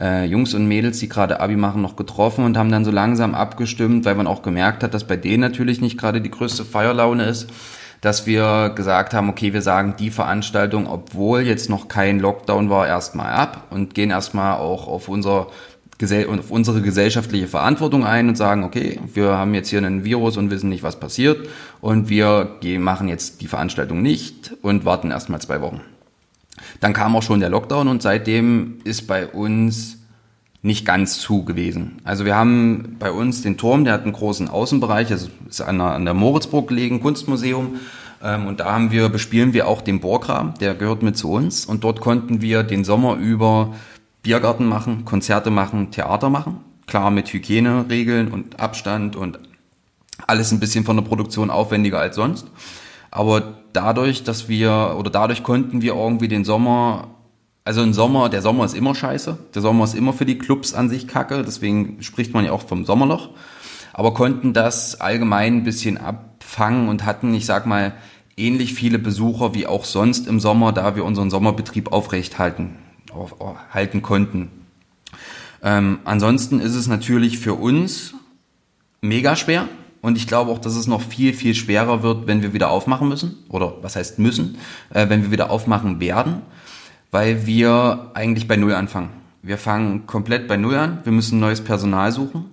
[0.00, 3.34] äh, Jungs und Mädels, die gerade Abi machen, noch getroffen und haben dann so langsam
[3.34, 7.24] abgestimmt, weil man auch gemerkt hat, dass bei denen natürlich nicht gerade die größte Feierlaune
[7.24, 7.50] ist,
[8.00, 12.86] dass wir gesagt haben, okay, wir sagen die Veranstaltung, obwohl jetzt noch kein Lockdown war,
[12.86, 15.48] erstmal ab und gehen erstmal auch auf unser
[16.02, 20.50] auf unsere gesellschaftliche Verantwortung ein und sagen, okay, wir haben jetzt hier einen Virus und
[20.50, 21.48] wissen nicht, was passiert
[21.80, 25.80] und wir machen jetzt die Veranstaltung nicht und warten erstmal zwei Wochen.
[26.80, 29.98] Dann kam auch schon der Lockdown und seitdem ist bei uns
[30.64, 32.00] nicht ganz zu gewesen.
[32.04, 35.78] Also wir haben bei uns den Turm, der hat einen großen Außenbereich, also ist an
[35.78, 37.80] der, an der Moritzburg gelegen, Kunstmuseum.
[38.22, 41.66] Ähm, und da haben wir, bespielen wir auch den Burggraben, der gehört mit zu uns.
[41.66, 43.74] Und dort konnten wir den Sommer über
[44.24, 46.60] Biergarten machen, Konzerte machen, Theater machen.
[46.86, 49.38] Klar mit Hygieneregeln und Abstand und
[50.26, 52.46] alles ein bisschen von der Produktion aufwendiger als sonst.
[53.10, 57.08] Aber dadurch, dass wir, oder dadurch konnten wir irgendwie den Sommer,
[57.64, 59.38] also ein Sommer, der Sommer ist immer scheiße.
[59.54, 61.42] Der Sommer ist immer für die Clubs an sich kacke.
[61.42, 63.30] Deswegen spricht man ja auch vom Sommerloch.
[63.92, 67.92] Aber konnten das allgemein ein bisschen abfangen und hatten, ich sag mal,
[68.36, 72.76] ähnlich viele Besucher wie auch sonst im Sommer, da wir unseren Sommerbetrieb aufrecht halten,
[73.14, 73.36] auf,
[73.70, 74.50] halten konnten.
[75.62, 78.14] Ähm, ansonsten ist es natürlich für uns
[79.00, 79.68] mega schwer,
[80.04, 83.08] und ich glaube auch, dass es noch viel, viel schwerer wird, wenn wir wieder aufmachen
[83.08, 83.38] müssen.
[83.48, 84.58] Oder was heißt müssen?
[84.90, 86.42] Äh, wenn wir wieder aufmachen werden.
[87.10, 89.08] Weil wir eigentlich bei Null anfangen.
[89.40, 90.98] Wir fangen komplett bei Null an.
[91.04, 92.44] Wir müssen neues Personal suchen.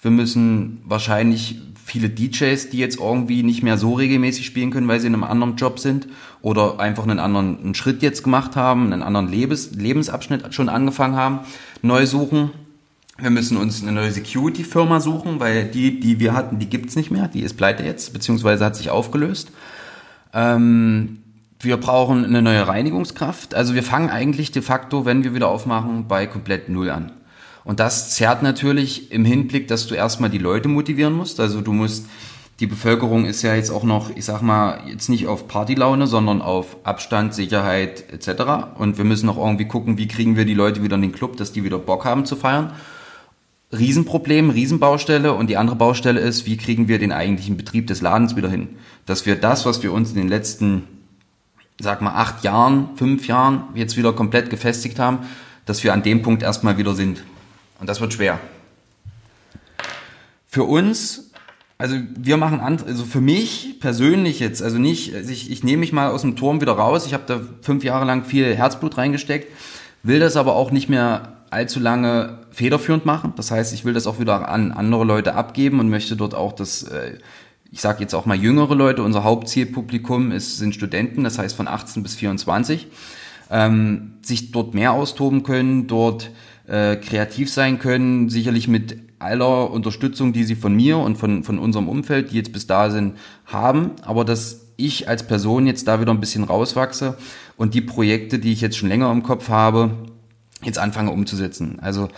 [0.00, 4.98] Wir müssen wahrscheinlich viele DJs, die jetzt irgendwie nicht mehr so regelmäßig spielen können, weil
[4.98, 6.08] sie in einem anderen Job sind
[6.42, 11.14] oder einfach einen anderen einen Schritt jetzt gemacht haben, einen anderen Lebens, Lebensabschnitt schon angefangen
[11.14, 11.40] haben,
[11.82, 12.50] neu suchen.
[13.18, 17.12] Wir müssen uns eine neue Security-Firma suchen, weil die, die wir hatten, die gibt's nicht
[17.12, 17.28] mehr.
[17.28, 19.52] Die ist pleite jetzt, beziehungsweise hat sich aufgelöst.
[20.34, 21.18] Ähm,
[21.60, 23.54] wir brauchen eine neue Reinigungskraft.
[23.54, 27.12] Also wir fangen eigentlich de facto, wenn wir wieder aufmachen, bei komplett Null an.
[27.66, 31.40] Und das zerrt natürlich im Hinblick, dass du erstmal die Leute motivieren musst.
[31.40, 32.06] Also du musst,
[32.60, 36.42] die Bevölkerung ist ja jetzt auch noch, ich sag mal, jetzt nicht auf Partylaune, sondern
[36.42, 38.76] auf Abstand, Sicherheit etc.
[38.78, 41.36] Und wir müssen auch irgendwie gucken, wie kriegen wir die Leute wieder in den Club,
[41.38, 42.72] dass die wieder Bock haben zu feiern.
[43.76, 48.36] Riesenproblem, Riesenbaustelle und die andere Baustelle ist, wie kriegen wir den eigentlichen Betrieb des Ladens
[48.36, 48.68] wieder hin?
[49.06, 50.84] Dass wir das, was wir uns in den letzten,
[51.80, 55.26] sag mal, acht Jahren, fünf Jahren jetzt wieder komplett gefestigt haben,
[55.64, 57.24] dass wir an dem Punkt erstmal wieder sind.
[57.78, 58.40] Und das wird schwer.
[60.46, 61.30] Für uns,
[61.78, 65.92] also wir machen, also für mich persönlich jetzt, also nicht, also ich, ich nehme mich
[65.92, 69.48] mal aus dem Turm wieder raus, ich habe da fünf Jahre lang viel Herzblut reingesteckt,
[70.02, 73.34] will das aber auch nicht mehr allzu lange federführend machen.
[73.36, 76.52] Das heißt, ich will das auch wieder an andere Leute abgeben und möchte dort auch
[76.52, 77.18] das, äh,
[77.70, 81.68] ich sage jetzt auch mal jüngere Leute, unser Hauptzielpublikum ist, sind Studenten, das heißt von
[81.68, 82.86] 18 bis 24,
[83.50, 86.30] ähm, sich dort mehr austoben können, dort
[86.68, 91.58] äh, kreativ sein können, sicherlich mit aller Unterstützung, die sie von mir und von, von
[91.58, 93.14] unserem Umfeld, die jetzt bis da sind,
[93.46, 97.16] haben, aber dass ich als Person jetzt da wieder ein bisschen rauswachse
[97.56, 99.90] und die Projekte, die ich jetzt schon länger im Kopf habe,
[100.62, 101.78] jetzt anfange umzusetzen.
[101.80, 102.08] Also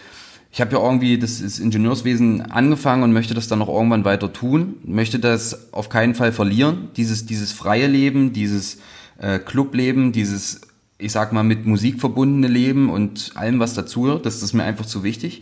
[0.51, 4.33] ich habe ja irgendwie das, das Ingenieurswesen angefangen und möchte das dann noch irgendwann weiter
[4.33, 8.79] tun, möchte das auf keinen Fall verlieren, dieses, dieses freie Leben, dieses
[9.19, 10.63] äh, Clubleben, dieses,
[10.99, 14.87] ich sag mal, mit Musik verbundene Leben und allem, was dazu, das ist mir einfach
[14.87, 15.41] zu wichtig.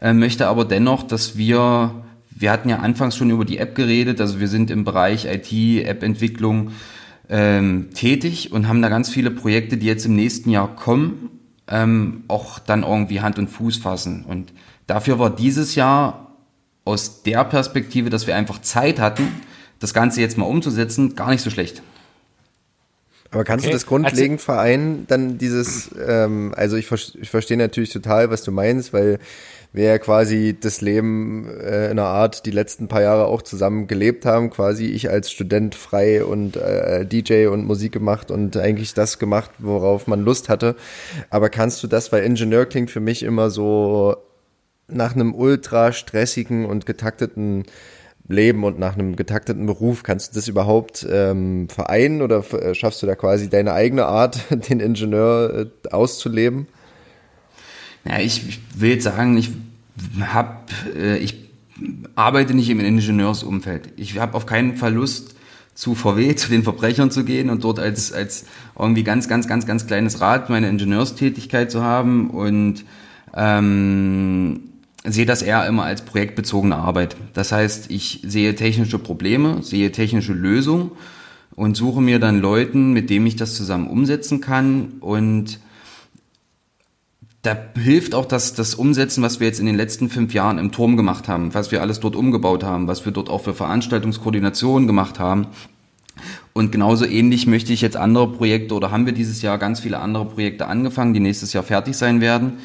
[0.00, 4.20] Äh, möchte aber dennoch, dass wir, wir hatten ja anfangs schon über die App geredet,
[4.20, 6.72] also wir sind im Bereich IT, App-Entwicklung
[7.28, 11.30] ähm, tätig und haben da ganz viele Projekte, die jetzt im nächsten Jahr kommen
[11.68, 14.24] ähm, auch dann irgendwie Hand und Fuß fassen.
[14.26, 14.52] Und
[14.86, 16.36] dafür war dieses Jahr
[16.84, 19.28] aus der Perspektive, dass wir einfach Zeit hatten,
[19.78, 21.82] das Ganze jetzt mal umzusetzen, gar nicht so schlecht.
[23.32, 23.72] Aber kannst okay.
[23.72, 28.42] du das grundlegend also, vereinen, dann dieses, ähm, also ich, ich verstehe natürlich total, was
[28.44, 29.18] du meinst, weil
[29.72, 33.86] wir ja quasi das Leben äh, in einer Art die letzten paar Jahre auch zusammen
[33.86, 38.92] gelebt haben, quasi ich als Student frei und äh, DJ und Musik gemacht und eigentlich
[38.92, 40.76] das gemacht, worauf man Lust hatte.
[41.30, 44.16] Aber kannst du das, weil Ingenieur klingt für mich immer so
[44.88, 47.64] nach einem ultra stressigen und getakteten
[48.28, 53.02] Leben und nach einem getakteten Beruf, kannst du das überhaupt ähm, vereinen oder äh, schaffst
[53.02, 56.66] du da quasi deine eigene Art, den Ingenieur äh, auszuleben?
[58.04, 59.50] Ja, ich, ich will sagen, ich
[60.20, 61.50] hab, äh, ich
[62.14, 63.92] arbeite nicht im Ingenieursumfeld.
[63.96, 65.34] Ich habe auf keinen Fall Lust,
[65.74, 68.46] zu VW, zu den Verbrechern zu gehen und dort als, als
[68.78, 72.84] irgendwie ganz, ganz, ganz, ganz kleines Rad meine Ingenieurstätigkeit zu haben und
[73.34, 74.71] ähm,
[75.04, 77.16] sehe das eher immer als projektbezogene Arbeit.
[77.34, 80.92] Das heißt, ich sehe technische Probleme, sehe technische Lösungen
[81.54, 85.58] und suche mir dann Leuten, mit denen ich das zusammen umsetzen kann und
[87.42, 90.70] da hilft auch das, das Umsetzen, was wir jetzt in den letzten fünf Jahren im
[90.70, 94.86] Turm gemacht haben, was wir alles dort umgebaut haben, was wir dort auch für Veranstaltungskoordinationen
[94.86, 95.48] gemacht haben.
[96.52, 99.98] Und genauso ähnlich möchte ich jetzt andere Projekte oder haben wir dieses Jahr ganz viele
[99.98, 102.58] andere Projekte angefangen, die nächstes Jahr fertig sein werden,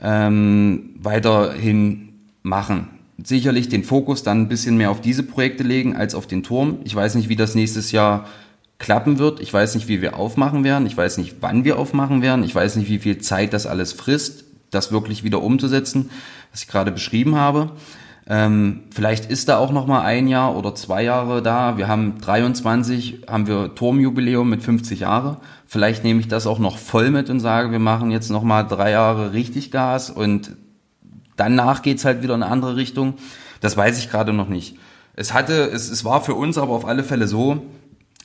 [0.00, 2.10] ähm, weiterhin
[2.42, 2.88] machen.
[3.22, 6.78] Sicherlich den Fokus dann ein bisschen mehr auf diese Projekte legen als auf den Turm.
[6.84, 8.26] Ich weiß nicht, wie das nächstes Jahr
[8.78, 9.40] klappen wird.
[9.40, 10.86] Ich weiß nicht, wie wir aufmachen werden.
[10.86, 12.44] Ich weiß nicht, wann wir aufmachen werden.
[12.44, 16.10] Ich weiß nicht, wie viel Zeit das alles frisst, das wirklich wieder umzusetzen,
[16.52, 17.72] was ich gerade beschrieben habe.
[18.30, 21.78] Ähm, vielleicht ist da auch noch mal ein Jahr oder zwei Jahre da.
[21.78, 25.38] Wir haben 23, haben wir Turmjubiläum mit 50 Jahre.
[25.70, 28.62] Vielleicht nehme ich das auch noch voll mit und sage, wir machen jetzt noch mal
[28.62, 30.56] drei Jahre richtig Gas und
[31.36, 33.14] danach geht's halt wieder in eine andere Richtung.
[33.60, 34.78] Das weiß ich gerade noch nicht.
[35.14, 37.66] Es hatte, es, es war für uns aber auf alle Fälle so,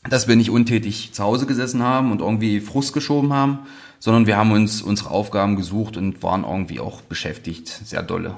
[0.09, 3.59] dass wir nicht untätig zu Hause gesessen haben und irgendwie Frust geschoben haben,
[3.99, 8.37] sondern wir haben uns unsere Aufgaben gesucht und waren irgendwie auch beschäftigt, sehr dolle.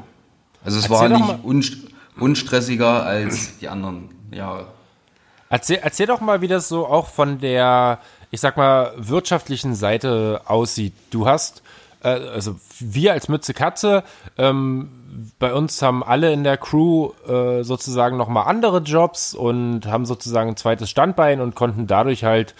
[0.63, 1.77] Also es erzähl war nicht unst
[2.19, 4.65] unstressiger als die anderen Jahre.
[5.49, 7.99] Erzähl, erzähl doch mal, wie das so auch von der,
[8.35, 10.91] ich sag mal, wirtschaftlichen Seite aussieht.
[11.09, 11.63] Du hast,
[12.03, 14.03] äh, also wir als Mütze Katze,
[14.37, 14.89] ähm,
[15.39, 20.49] bei uns haben alle in der Crew äh, sozusagen nochmal andere Jobs und haben sozusagen
[20.49, 22.55] ein zweites Standbein und konnten dadurch halt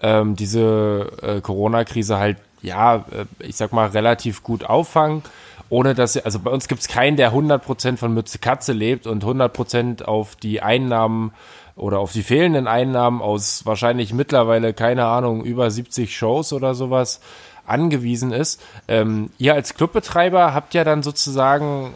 [0.00, 5.22] ähm, diese äh, Corona-Krise halt, ja, äh, ich sag mal, relativ gut auffangen.
[5.68, 9.22] Ohne dass, also bei uns gibt es keinen, der 100% von Mütze Katze lebt und
[9.22, 11.32] 100% auf die Einnahmen
[11.78, 17.20] oder auf die fehlenden Einnahmen aus wahrscheinlich mittlerweile, keine Ahnung, über 70 Shows oder sowas
[17.66, 18.60] angewiesen ist.
[18.88, 21.94] Ähm, ihr als Clubbetreiber habt ja dann sozusagen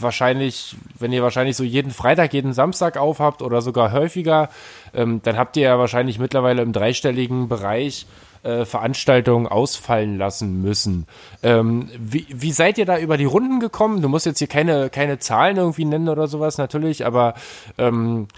[0.00, 4.48] wahrscheinlich, wenn ihr wahrscheinlich so jeden Freitag, jeden Samstag aufhabt oder sogar häufiger,
[4.94, 8.06] ähm, dann habt ihr ja wahrscheinlich mittlerweile im dreistelligen Bereich
[8.44, 11.06] äh, Veranstaltungen ausfallen lassen müssen.
[11.42, 14.00] Ähm, wie, wie seid ihr da über die Runden gekommen?
[14.00, 17.34] Du musst jetzt hier keine, keine Zahlen irgendwie nennen oder sowas natürlich, aber
[17.76, 18.28] ähm,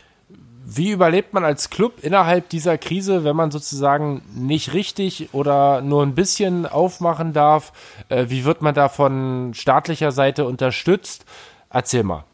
[0.73, 6.05] wie überlebt man als Club innerhalb dieser Krise, wenn man sozusagen nicht richtig oder nur
[6.05, 7.73] ein bisschen aufmachen darf?
[8.09, 11.25] Äh, wie wird man da von staatlicher Seite unterstützt?
[11.71, 12.25] Erzähl mal.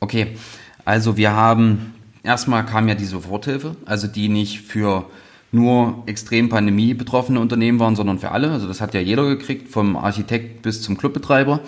[0.00, 0.36] Okay,
[0.84, 5.06] also wir haben, erstmal kam ja die Soforthilfe, also die nicht für
[5.50, 8.50] nur extrem Pandemie betroffene Unternehmen waren, sondern für alle.
[8.50, 11.60] Also das hat ja jeder gekriegt, vom Architekt bis zum Clubbetreiber.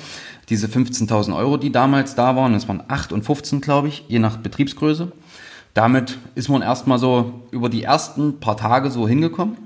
[0.51, 4.19] Diese 15.000 Euro, die damals da waren, das waren 8 und 15, glaube ich, je
[4.19, 5.13] nach Betriebsgröße.
[5.77, 9.59] Damit ist man erstmal so über die ersten paar Tage so hingekommen.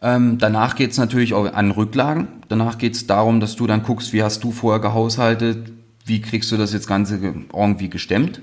[0.00, 2.28] Ähm, danach geht es natürlich auch an Rücklagen.
[2.48, 5.72] Danach geht es darum, dass du dann guckst, wie hast du vorher gehaushaltet,
[6.06, 8.40] wie kriegst du das jetzt Ganze irgendwie gestemmt.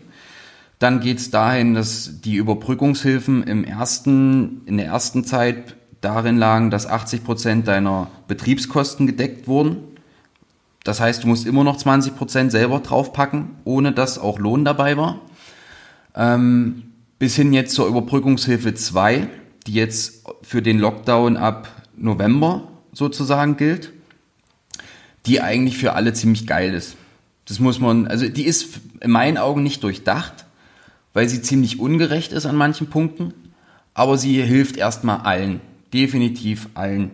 [0.78, 6.70] Dann geht es dahin, dass die Überbrückungshilfen im ersten, in der ersten Zeit darin lagen,
[6.70, 9.78] dass 80 Prozent deiner Betriebskosten gedeckt wurden.
[10.84, 14.96] Das heißt, du musst immer noch 20 Prozent selber draufpacken, ohne dass auch Lohn dabei
[14.96, 15.22] war.
[16.16, 16.84] Ähm,
[17.20, 19.28] bis hin jetzt zur Überbrückungshilfe 2,
[19.66, 23.92] die jetzt für den Lockdown ab November sozusagen gilt,
[25.26, 26.96] die eigentlich für alle ziemlich geil ist.
[27.46, 30.46] Das muss man, also die ist in meinen Augen nicht durchdacht,
[31.14, 33.34] weil sie ziemlich ungerecht ist an manchen Punkten,
[33.94, 35.62] aber sie hilft erstmal allen,
[35.94, 37.12] definitiv allen,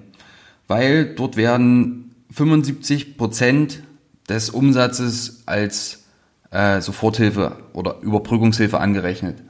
[0.67, 3.81] weil dort werden 75 Prozent
[4.27, 6.03] des Umsatzes als
[6.51, 9.43] äh, Soforthilfe oder Überbrückungshilfe angerechnet.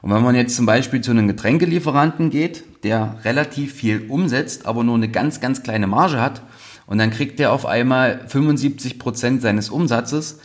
[0.00, 4.84] Und wenn man jetzt zum Beispiel zu einem Getränkelieferanten geht, der relativ viel umsetzt, aber
[4.84, 6.42] nur eine ganz, ganz kleine Marge hat,
[6.86, 10.40] und dann kriegt der auf einmal 75 Prozent seines Umsatzes,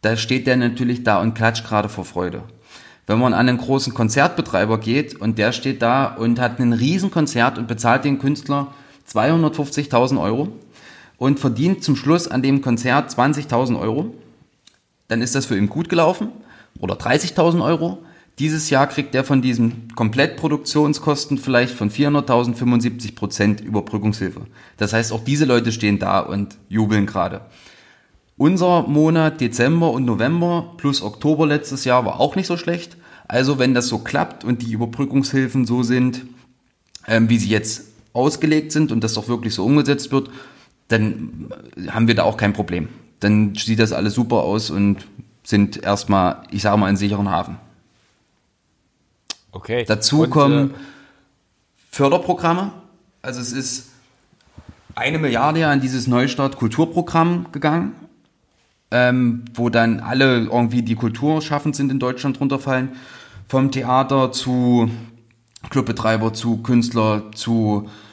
[0.00, 2.42] da steht der natürlich da und klatscht gerade vor Freude.
[3.08, 7.10] Wenn man an einen großen Konzertbetreiber geht und der steht da und hat einen riesen
[7.10, 8.68] Konzert und bezahlt den Künstler
[9.10, 10.48] 250.000 Euro
[11.16, 14.14] und verdient zum Schluss an dem Konzert 20.000 Euro,
[15.08, 16.28] dann ist das für ihn gut gelaufen
[16.78, 17.98] oder 30.000 Euro.
[18.38, 24.42] Dieses Jahr kriegt er von diesen Komplettproduktionskosten vielleicht von 400.000 75 Prozent Überbrückungshilfe.
[24.76, 27.40] Das heißt, auch diese Leute stehen da und jubeln gerade.
[28.36, 32.96] Unser Monat Dezember und November plus Oktober letztes Jahr war auch nicht so schlecht.
[33.26, 36.22] Also wenn das so klappt und die Überbrückungshilfen so sind,
[37.08, 40.30] ähm, wie sie jetzt ausgelegt sind und das auch wirklich so umgesetzt wird,
[40.86, 41.48] dann
[41.88, 42.88] haben wir da auch kein Problem
[43.20, 45.06] dann sieht das alles super aus und
[45.42, 47.56] sind erstmal, ich sage mal, in sicheren Hafen.
[49.50, 49.84] Okay.
[49.86, 50.74] Dazu Und, kommen äh,
[51.90, 52.72] Förderprogramme.
[53.22, 53.88] Also es ist
[54.94, 57.94] eine Milliarde an dieses Neustart Kulturprogramm gegangen,
[58.90, 62.90] ähm, wo dann alle irgendwie die kulturschaffend sind in Deutschland runterfallen.
[63.48, 64.90] Vom Theater zu
[65.70, 68.07] Clubbetreiber, zu Künstler, zu äh,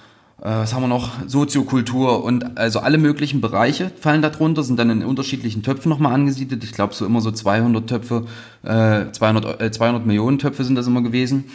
[0.47, 5.03] was haben wir noch, Soziokultur und also alle möglichen Bereiche fallen darunter, sind dann in
[5.03, 6.63] unterschiedlichen Töpfen nochmal angesiedelt.
[6.63, 8.25] Ich glaube so immer so 200 Töpfe,
[8.63, 11.45] äh, 200, äh, 200 Millionen Töpfe sind das immer gewesen.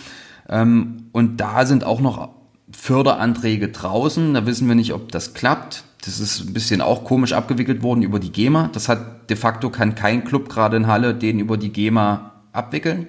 [0.48, 2.30] Ähm, und da sind auch noch
[2.72, 4.34] Förderanträge draußen.
[4.34, 5.84] Da wissen wir nicht, ob das klappt.
[6.04, 8.70] Das ist ein bisschen auch komisch abgewickelt worden über die GEMA.
[8.72, 13.08] Das hat de facto kann kein Club gerade in Halle den über die GEMA abwickeln.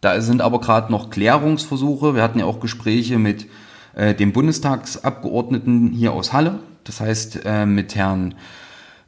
[0.00, 2.14] Da sind aber gerade noch Klärungsversuche.
[2.14, 3.46] Wir hatten ja auch Gespräche mit
[3.94, 6.60] äh, dem Bundestagsabgeordneten hier aus Halle.
[6.84, 8.34] Das heißt äh, mit Herrn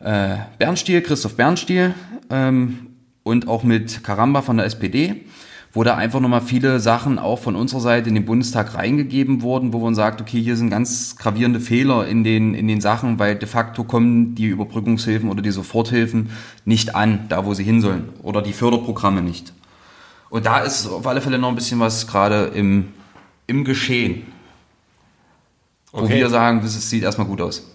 [0.00, 1.94] äh, Bernstiel, Christoph Bernstiel
[2.30, 2.88] ähm,
[3.22, 5.24] und auch mit Karamba von der SPD
[5.72, 9.72] wo da einfach nochmal viele Sachen auch von unserer Seite in den Bundestag reingegeben wurden,
[9.72, 13.36] wo man sagt, okay, hier sind ganz gravierende Fehler in den, in den Sachen, weil
[13.36, 16.30] de facto kommen die Überbrückungshilfen oder die Soforthilfen
[16.64, 19.52] nicht an, da wo sie hin sollen, oder die Förderprogramme nicht.
[20.28, 22.88] Und da ist auf alle Fälle noch ein bisschen was gerade im,
[23.46, 24.22] im Geschehen.
[25.92, 26.14] Wo Okay.
[26.16, 27.66] wir sagen, das ist- sieht erstmal gut aus.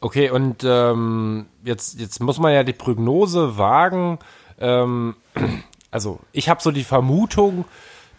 [0.00, 4.18] Okay, und ähm, jetzt, jetzt muss man ja die Prognose wagen.
[4.60, 5.14] Ähm,
[5.90, 7.64] also ich habe so die Vermutung,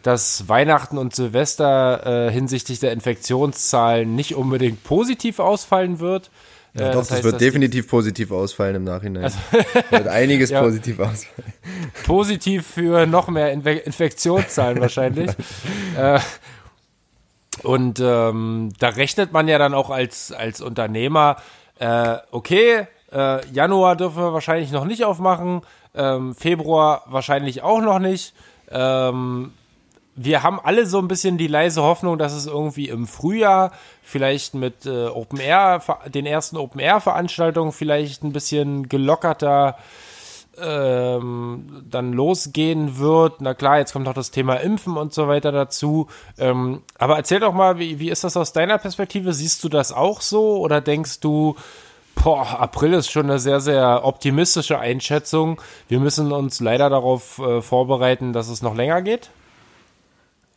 [0.02, 6.30] dass Weihnachten und Silvester äh, hinsichtlich der Infektionszahlen nicht unbedingt positiv ausfallen wird.
[6.74, 9.32] Äh, Doch, das, heißt, wird definitiv positiv ausfallen im Nachhinein.
[9.92, 10.62] wird einiges Ja.
[10.62, 11.54] positiv ausfallen.
[12.06, 15.32] positiv für noch mehr Inve Infektionszahlen wahrscheinlich.
[15.98, 16.20] äh,
[17.64, 21.38] und ähm, da rechnet man ja dann auch als, als Unternehmer,
[21.80, 25.62] äh, okay, äh, Januar dürfen wir wahrscheinlich noch nicht aufmachen,
[25.94, 28.34] ähm, Februar wahrscheinlich auch noch nicht.
[28.70, 29.54] Ähm,
[30.16, 34.54] wir haben alle so ein bisschen die leise Hoffnung, dass es irgendwie im Frühjahr vielleicht
[34.54, 39.78] mit äh, Open Air, den ersten Open Air Veranstaltungen vielleicht ein bisschen gelockerter
[40.60, 43.42] ähm, dann losgehen wird.
[43.42, 46.08] Na klar, jetzt kommt noch das Thema Impfen und so weiter dazu.
[46.38, 49.34] Ähm, aber erzähl doch mal, wie, wie ist das aus deiner Perspektive?
[49.34, 51.56] Siehst du das auch so oder denkst du,
[52.16, 55.62] boah, April ist schon eine sehr, sehr optimistische Einschätzung.
[55.88, 59.30] Wir müssen uns leider darauf äh, vorbereiten, dass es noch länger geht?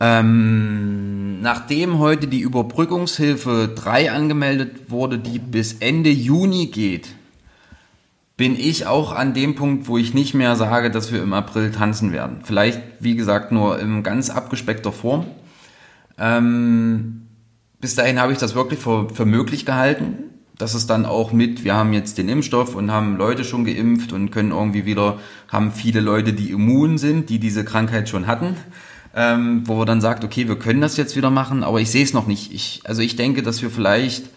[0.00, 7.08] Ähm, nachdem heute die Überbrückungshilfe 3 angemeldet wurde, die bis Ende Juni geht,
[8.38, 11.72] bin ich auch an dem Punkt, wo ich nicht mehr sage, dass wir im April
[11.72, 12.38] tanzen werden.
[12.44, 15.26] Vielleicht, wie gesagt, nur in ganz abgespeckter Form.
[16.16, 17.26] Ähm,
[17.80, 20.18] bis dahin habe ich das wirklich für, für möglich gehalten,
[20.56, 24.12] dass es dann auch mit, wir haben jetzt den Impfstoff und haben Leute schon geimpft
[24.12, 25.18] und können irgendwie wieder,
[25.48, 28.54] haben viele Leute, die immun sind, die diese Krankheit schon hatten,
[29.16, 32.04] ähm, wo wir dann sagt, okay, wir können das jetzt wieder machen, aber ich sehe
[32.04, 32.52] es noch nicht.
[32.52, 34.30] Ich, also ich denke, dass wir vielleicht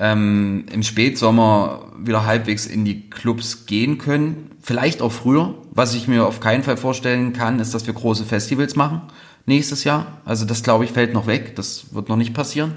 [0.00, 4.50] ähm, im Spätsommer wieder halbwegs in die Clubs gehen können.
[4.60, 5.54] Vielleicht auch früher.
[5.72, 9.02] Was ich mir auf keinen Fall vorstellen kann, ist, dass wir große Festivals machen
[9.46, 10.20] nächstes Jahr.
[10.24, 11.56] Also das, glaube ich, fällt noch weg.
[11.56, 12.74] Das wird noch nicht passieren.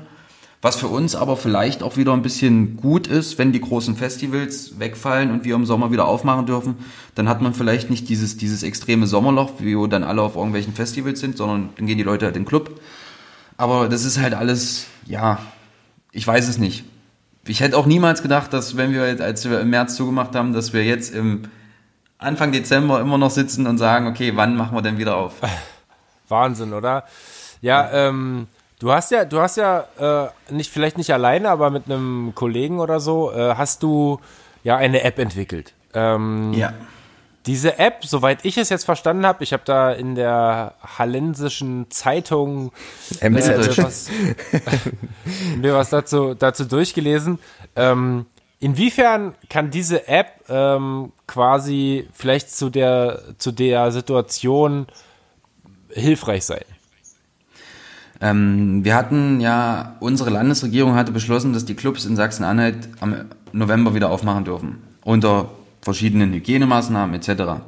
[0.61, 4.79] Was für uns aber vielleicht auch wieder ein bisschen gut ist, wenn die großen Festivals
[4.79, 6.75] wegfallen und wir im Sommer wieder aufmachen dürfen,
[7.15, 10.73] dann hat man vielleicht nicht dieses, dieses extreme Sommerloch, wie wo dann alle auf irgendwelchen
[10.73, 12.79] Festivals sind, sondern dann gehen die Leute halt in den Club.
[13.57, 15.39] Aber das ist halt alles, ja,
[16.13, 16.85] ich weiß es nicht.
[17.45, 20.53] Ich hätte auch niemals gedacht, dass wenn wir jetzt, als wir im März zugemacht haben,
[20.53, 21.43] dass wir jetzt im
[22.17, 25.33] Anfang Dezember immer noch sitzen und sagen, okay, wann machen wir denn wieder auf?
[26.29, 27.03] Wahnsinn, oder?
[27.61, 28.47] Ja, ähm,
[28.79, 32.79] du hast ja, du hast ja äh, nicht vielleicht nicht alleine, aber mit einem Kollegen
[32.79, 34.19] oder so äh, hast du
[34.63, 35.73] ja eine App entwickelt.
[35.93, 36.73] Ähm, Ja.
[37.45, 42.71] Diese App, soweit ich es jetzt verstanden habe, ich habe da in der hallensischen Zeitung
[43.19, 44.09] äh, was,
[45.57, 47.39] mir was dazu, dazu durchgelesen.
[47.75, 48.27] Ähm,
[48.59, 54.87] inwiefern kann diese App ähm, quasi vielleicht zu der, zu der Situation
[55.89, 56.63] hilfreich sein?
[58.21, 63.95] Ähm, wir hatten ja, unsere Landesregierung hatte beschlossen, dass die Clubs in Sachsen-Anhalt am November
[63.95, 64.81] wieder aufmachen dürfen.
[65.03, 65.49] Unter
[65.83, 67.61] verschiedenen Hygienemaßnahmen etc.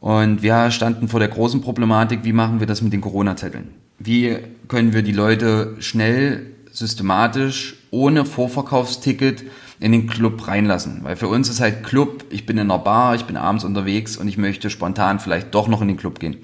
[0.00, 3.68] Und wir standen vor der großen Problematik, wie machen wir das mit den Corona-Zetteln?
[3.98, 9.44] Wie können wir die Leute schnell, systematisch, ohne Vorverkaufsticket
[9.78, 11.00] in den Club reinlassen?
[11.02, 14.16] Weil für uns ist halt Club, ich bin in einer Bar, ich bin abends unterwegs
[14.16, 16.38] und ich möchte spontan vielleicht doch noch in den Club gehen.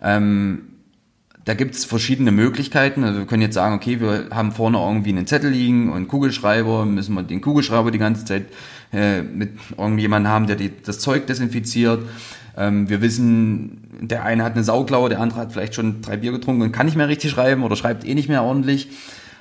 [0.00, 0.67] Ähm,
[1.48, 3.04] da gibt es verschiedene Möglichkeiten.
[3.04, 6.08] Also wir können jetzt sagen, okay, wir haben vorne irgendwie einen Zettel liegen und einen
[6.08, 8.44] Kugelschreiber, müssen wir den Kugelschreiber die ganze Zeit
[8.92, 12.02] äh, mit irgendjemandem haben, der die, das Zeug desinfiziert.
[12.54, 16.32] Ähm, wir wissen, der eine hat eine Sauklaue, der andere hat vielleicht schon drei Bier
[16.32, 18.90] getrunken und kann nicht mehr richtig schreiben oder schreibt eh nicht mehr ordentlich.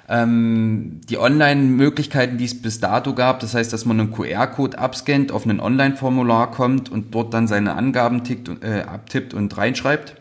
[0.08, 5.34] Ähm, die Online-Möglichkeiten, die es bis dato gab, das heißt, dass man einen QR-Code abscannt,
[5.34, 10.16] auf ein Online-Formular kommt und dort dann seine Angaben tickt, äh, abtippt und reinschreibt,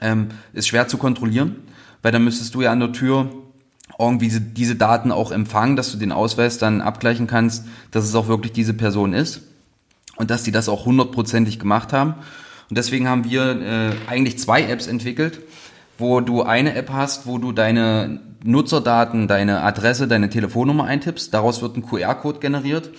[0.00, 1.56] ähm, ist schwer zu kontrollieren,
[2.02, 3.30] weil dann müsstest du ja an der Tür
[3.98, 8.28] irgendwie diese, Daten auch empfangen, dass du den Ausweis dann abgleichen kannst, dass es auch
[8.28, 9.42] wirklich diese Person ist
[10.16, 12.14] und dass die das auch hundertprozentig gemacht haben.
[12.68, 15.40] Und deswegen haben wir äh, eigentlich zwei Apps entwickelt,
[15.96, 21.34] wo du eine App hast, wo du deine Nutzerdaten, deine Adresse, deine Telefonnummer eintippst.
[21.34, 22.90] Daraus wird ein QR-Code generiert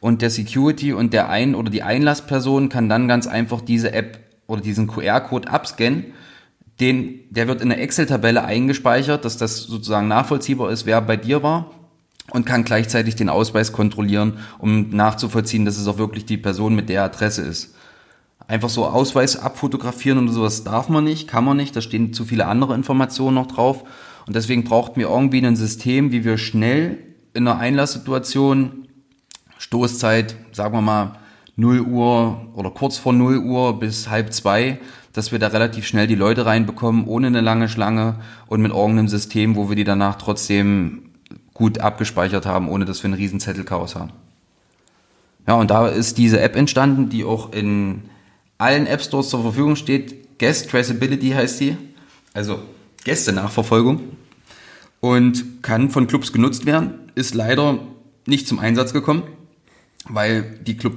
[0.00, 4.18] und der Security und der Ein- oder die Einlassperson kann dann ganz einfach diese App
[4.46, 6.06] oder diesen QR-Code abscannen.
[6.80, 11.42] Den, der wird in eine Excel-Tabelle eingespeichert, dass das sozusagen nachvollziehbar ist, wer bei dir
[11.42, 11.70] war
[12.30, 16.88] und kann gleichzeitig den Ausweis kontrollieren, um nachzuvollziehen, dass es auch wirklich die Person mit
[16.88, 17.74] der Adresse ist.
[18.46, 22.24] Einfach so Ausweis abfotografieren und sowas darf man nicht, kann man nicht, da stehen zu
[22.24, 23.84] viele andere Informationen noch drauf.
[24.26, 26.98] Und deswegen brauchten wir irgendwie ein System, wie wir schnell
[27.34, 28.88] in einer Einlasssituation,
[29.58, 31.18] Stoßzeit, sagen wir mal
[31.56, 34.78] 0 Uhr oder kurz vor 0 Uhr bis halb zwei,
[35.12, 39.08] dass wir da relativ schnell die Leute reinbekommen, ohne eine lange Schlange und mit irgendeinem
[39.08, 41.10] System, wo wir die danach trotzdem
[41.54, 44.12] gut abgespeichert haben, ohne dass wir einen riesen Zettelchaos haben.
[45.46, 48.02] Ja, und da ist diese App entstanden, die auch in
[48.58, 50.38] allen App Stores zur Verfügung steht.
[50.38, 51.76] Guest Traceability heißt sie.
[52.34, 52.60] Also
[53.04, 54.00] Gäste-Nachverfolgung.
[55.00, 57.10] Und kann von Clubs genutzt werden.
[57.14, 57.78] Ist leider
[58.26, 59.22] nicht zum Einsatz gekommen,
[60.08, 60.94] weil die Club,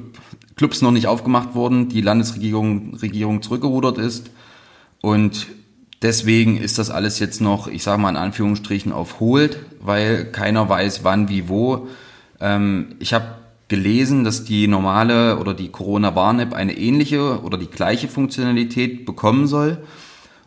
[0.56, 4.30] Clubs noch nicht aufgemacht wurden, die Landesregierung Regierung zurückgerudert ist.
[5.02, 5.47] Und
[6.02, 10.68] deswegen ist das alles jetzt noch, ich sage mal in Anführungsstrichen, auf Hold, weil keiner
[10.70, 11.88] weiß, wann, wie, wo.
[12.39, 13.36] Ähm, ich habe
[13.68, 19.78] gelesen, dass die normale oder die Corona-Warn-App eine ähnliche oder die gleiche Funktionalität bekommen soll.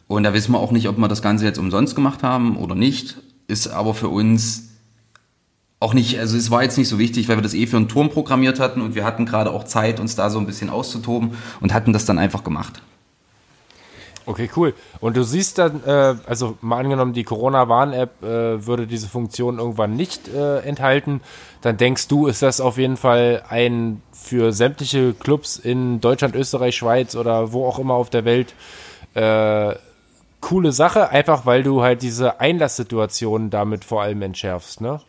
[0.06, 2.74] Und da wissen wir auch nicht, ob wir das Ganze jetzt umsonst gemacht haben oder
[2.74, 3.16] nicht.
[3.46, 4.73] Ist aber für uns
[5.80, 7.88] auch nicht, also es war jetzt nicht so wichtig, weil wir das eh für einen
[7.88, 11.36] Turm programmiert hatten und wir hatten gerade auch Zeit, uns da so ein bisschen auszutoben
[11.60, 12.80] und hatten das dann einfach gemacht.
[14.26, 14.72] Okay, cool.
[15.00, 19.96] Und du siehst dann, äh, also mal angenommen, die Corona-Warn-App äh, würde diese Funktion irgendwann
[19.96, 21.20] nicht äh, enthalten,
[21.60, 26.76] dann denkst du, ist das auf jeden Fall ein für sämtliche Clubs in Deutschland, Österreich,
[26.76, 28.54] Schweiz oder wo auch immer auf der Welt
[29.12, 29.74] äh,
[30.40, 35.00] coole Sache, einfach weil du halt diese Einlasssituation damit vor allem entschärfst, ne?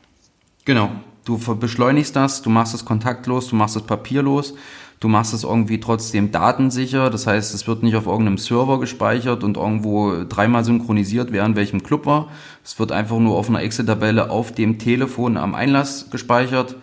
[0.66, 0.92] Genau.
[1.24, 4.54] Du beschleunigst das, du machst es kontaktlos, du machst es papierlos
[5.02, 9.44] Du machst es irgendwie trotzdem datensicher, das heißt, es wird nicht auf irgendeinem Server gespeichert
[9.44, 12.30] und irgendwo dreimal synchronisiert, wer in welchem Club war.
[12.64, 16.78] Es wird einfach nur auf einer Excel-Tabelle auf dem Telefon am Einlass gespeichert.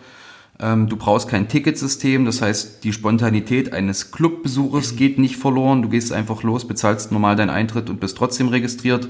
[0.59, 5.81] Ähm, du brauchst kein Ticketsystem, das heißt, die Spontanität eines Clubbesuches geht nicht verloren.
[5.81, 9.09] Du gehst einfach los, bezahlst normal deinen Eintritt und bist trotzdem registriert.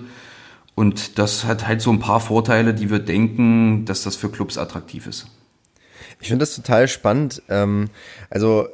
[0.76, 4.58] Und das hat halt so ein paar Vorteile, die wir denken, dass das für Clubs
[4.58, 5.28] attraktiv ist.
[6.20, 7.42] Ich finde das total spannend.
[7.50, 7.90] Ähm,
[8.30, 8.68] also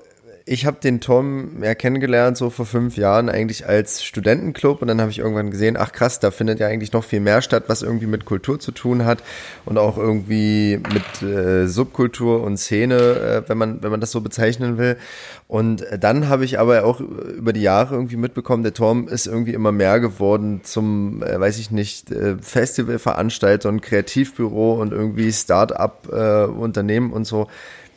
[0.52, 4.82] ich habe den Tom ja kennengelernt, so vor fünf Jahren, eigentlich als Studentenclub.
[4.82, 7.44] Und dann habe ich irgendwann gesehen, ach krass, da findet ja eigentlich noch viel mehr
[7.44, 9.22] statt, was irgendwie mit Kultur zu tun hat
[9.66, 14.22] und auch irgendwie mit äh, Subkultur und Szene, äh, wenn man, wenn man das so
[14.22, 14.98] bezeichnen will.
[15.48, 19.54] Und dann habe ich aber auch über die Jahre irgendwie mitbekommen, der Tom ist irgendwie
[19.54, 27.12] immer mehr geworden zum, äh, weiß ich nicht, äh, Festivalveranstalter und Kreativbüro und irgendwie Start-up-Unternehmen
[27.12, 27.48] äh, und so.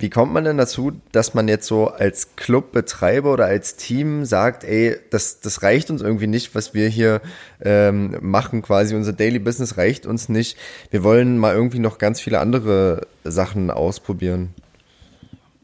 [0.03, 4.65] Wie kommt man denn dazu, dass man jetzt so als Clubbetreiber oder als Team sagt,
[4.65, 7.21] ey, das, das reicht uns irgendwie nicht, was wir hier
[7.65, 10.59] ähm, machen, quasi unser Daily Business reicht uns nicht.
[10.91, 14.53] Wir wollen mal irgendwie noch ganz viele andere Sachen ausprobieren.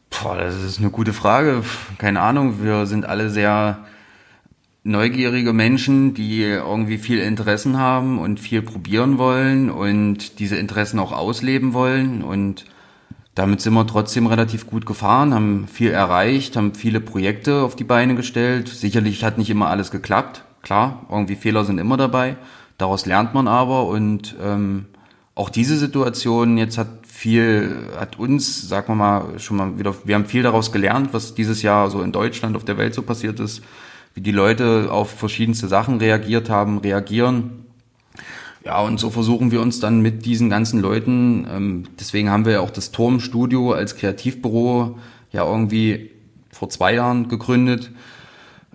[0.08, 1.64] Boah, das ist eine gute Frage.
[1.98, 3.86] Keine Ahnung, wir sind alle sehr
[4.84, 11.10] neugierige Menschen, die irgendwie viel Interessen haben und viel probieren wollen und diese Interessen auch
[11.10, 12.66] ausleben wollen und
[13.38, 17.84] damit sind wir trotzdem relativ gut gefahren, haben viel erreicht, haben viele Projekte auf die
[17.84, 18.68] Beine gestellt.
[18.68, 20.42] Sicherlich hat nicht immer alles geklappt.
[20.62, 22.36] Klar, irgendwie Fehler sind immer dabei.
[22.78, 24.86] Daraus lernt man aber und ähm,
[25.36, 30.16] auch diese Situation jetzt hat viel, hat uns, sagen wir mal, schon mal wieder, wir
[30.16, 33.38] haben viel daraus gelernt, was dieses Jahr so in Deutschland, auf der Welt so passiert
[33.38, 33.62] ist,
[34.14, 37.67] wie die Leute auf verschiedenste Sachen reagiert haben, reagieren
[38.68, 42.52] ja, und so versuchen wir uns dann mit diesen ganzen Leuten, ähm, deswegen haben wir
[42.52, 44.98] ja auch das Turmstudio als Kreativbüro
[45.32, 46.10] ja irgendwie
[46.52, 47.90] vor zwei Jahren gegründet,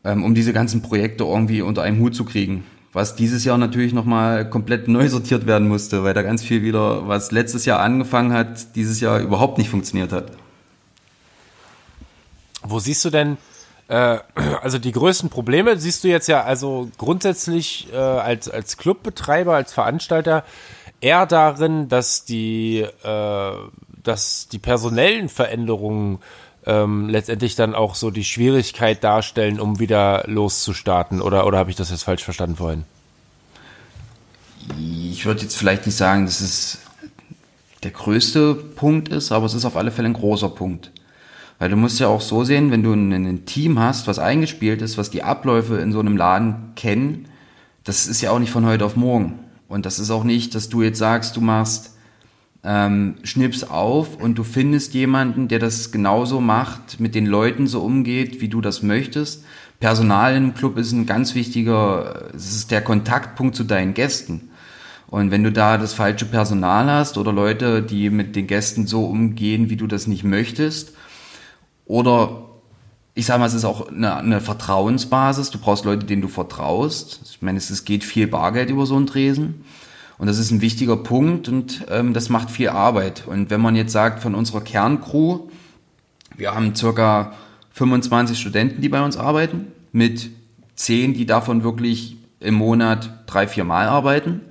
[0.03, 2.63] ähm, um diese ganzen Projekte irgendwie unter einem Hut zu kriegen.
[2.95, 7.07] was dieses Jahr natürlich nochmal komplett neu sortiert werden musste, weil da ganz viel wieder,
[7.07, 10.31] was letztes Jahr angefangen hat, dieses Jahr überhaupt nicht funktioniert hat.
[12.61, 13.37] Wo siehst du denn,
[13.93, 14.19] äh,
[14.61, 19.71] also die größten Probleme siehst du jetzt ja also grundsätzlich äh, als, als Clubbetreiber, als
[19.71, 20.43] Veranstalter
[20.99, 23.51] eher darin, dass die, äh,
[24.03, 26.19] dass die personellen Veränderungen
[26.65, 31.21] ähm, letztendlich dann auch so die Schwierigkeit darstellen, um wieder loszustarten?
[31.21, 32.85] Oder, oder habe ich das jetzt falsch verstanden vorhin?
[35.11, 36.79] Ich würde jetzt vielleicht nicht sagen, dass es
[37.83, 40.89] der größte Punkt ist, aber es ist auf alle Fälle ein großer Punkt.
[41.63, 44.97] Weil du musst ja auch so sehen, wenn du ein Team hast, was eingespielt ist,
[44.97, 47.29] was die Abläufe in so einem Laden kennen,
[47.85, 49.39] das ist ja auch nicht von heute auf morgen.
[49.69, 51.95] Und das ist auch nicht, dass du jetzt sagst, du machst
[52.65, 57.79] ähm, schnips auf und du findest jemanden, der das genauso macht, mit den Leuten so
[57.79, 59.45] umgeht, wie du das möchtest.
[59.79, 64.49] Personal im Club ist ein ganz wichtiger, es ist der Kontaktpunkt zu deinen Gästen.
[65.07, 69.05] Und wenn du da das falsche Personal hast oder Leute, die mit den Gästen so
[69.05, 70.91] umgehen, wie du das nicht möchtest,
[71.85, 72.45] oder
[73.15, 75.51] ich sage mal, es ist auch eine, eine, Vertrauensbasis.
[75.51, 77.19] Du brauchst Leute, denen du vertraust.
[77.29, 79.63] Ich meine, es geht viel Bargeld über so einen Tresen.
[80.17, 83.27] Und das ist ein wichtiger Punkt und ähm, das macht viel Arbeit.
[83.27, 85.49] Und wenn man jetzt sagt, von unserer Kerncrew,
[86.35, 87.33] wir haben circa
[87.71, 90.29] 25 Studenten, die bei uns arbeiten, mit
[90.75, 94.41] 10, die davon wirklich im Monat drei, vier Mal arbeiten,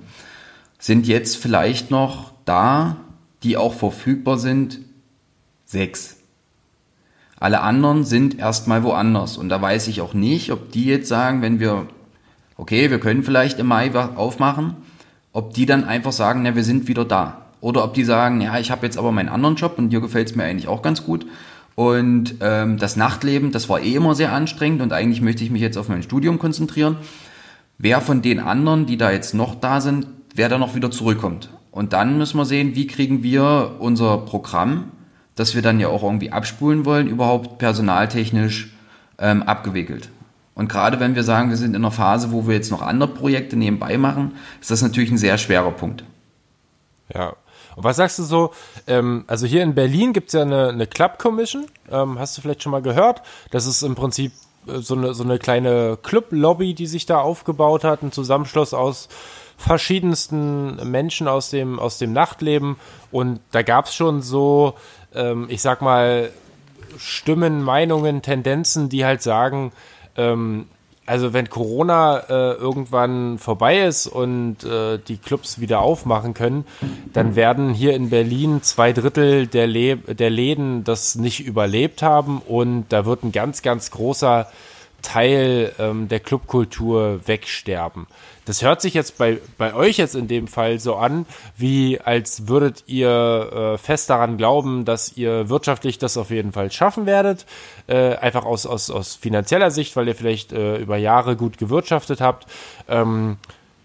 [0.79, 2.97] sind jetzt vielleicht noch da,
[3.43, 4.79] die auch verfügbar sind,
[5.65, 6.17] sechs.
[7.43, 9.37] Alle anderen sind erstmal woanders.
[9.37, 11.87] Und da weiß ich auch nicht, ob die jetzt sagen, wenn wir,
[12.55, 14.75] okay, wir können vielleicht im Mai aufmachen,
[15.33, 17.41] ob die dann einfach sagen, na, wir sind wieder da.
[17.59, 20.29] Oder ob die sagen, ja, ich habe jetzt aber meinen anderen Job und hier gefällt
[20.29, 21.25] es mir eigentlich auch ganz gut.
[21.75, 25.61] Und ähm, das Nachtleben, das war eh immer sehr anstrengend und eigentlich möchte ich mich
[25.61, 26.95] jetzt auf mein Studium konzentrieren.
[27.77, 31.49] Wer von den anderen, die da jetzt noch da sind, wer da noch wieder zurückkommt.
[31.71, 34.91] Und dann müssen wir sehen, wie kriegen wir unser Programm,
[35.35, 38.73] das wir dann ja auch irgendwie abspulen wollen, überhaupt personaltechnisch
[39.19, 40.09] ähm, abgewickelt.
[40.55, 43.09] Und gerade wenn wir sagen, wir sind in einer Phase, wo wir jetzt noch andere
[43.09, 46.03] Projekte nebenbei machen, ist das natürlich ein sehr schwerer Punkt.
[47.13, 47.33] Ja.
[47.75, 48.51] Und was sagst du so?
[48.85, 51.65] Ähm, also hier in Berlin gibt es ja eine, eine Club Commission.
[51.89, 53.23] Ähm, hast du vielleicht schon mal gehört?
[53.49, 54.31] Das ist im Prinzip
[54.67, 59.09] äh, so eine, so eine kleine Club-Lobby, die sich da aufgebaut hat, ein Zusammenschluss aus
[59.57, 62.77] verschiedensten Menschen aus dem, aus dem Nachtleben.
[63.11, 64.75] Und da gab es schon so,
[65.15, 66.29] ähm, ich sag mal,
[66.97, 69.71] Stimmen, Meinungen, Tendenzen, die halt sagen,
[70.15, 70.67] ähm,
[71.05, 76.65] also wenn Corona äh, irgendwann vorbei ist und äh, die Clubs wieder aufmachen können,
[77.11, 82.41] dann werden hier in Berlin zwei Drittel der, Le der Läden das nicht überlebt haben
[82.41, 84.47] und da wird ein ganz, ganz großer
[85.03, 88.07] Teil ähm, der Clubkultur wegsterben.
[88.45, 91.25] Das hört sich jetzt bei, bei euch jetzt in dem Fall so an,
[91.55, 96.71] wie als würdet ihr äh, fest daran glauben, dass ihr wirtschaftlich das auf jeden Fall
[96.71, 97.45] schaffen werdet.
[97.87, 102.19] Äh, einfach aus, aus, aus finanzieller Sicht, weil ihr vielleicht äh, über Jahre gut gewirtschaftet
[102.19, 102.47] habt.
[102.89, 103.37] Ähm,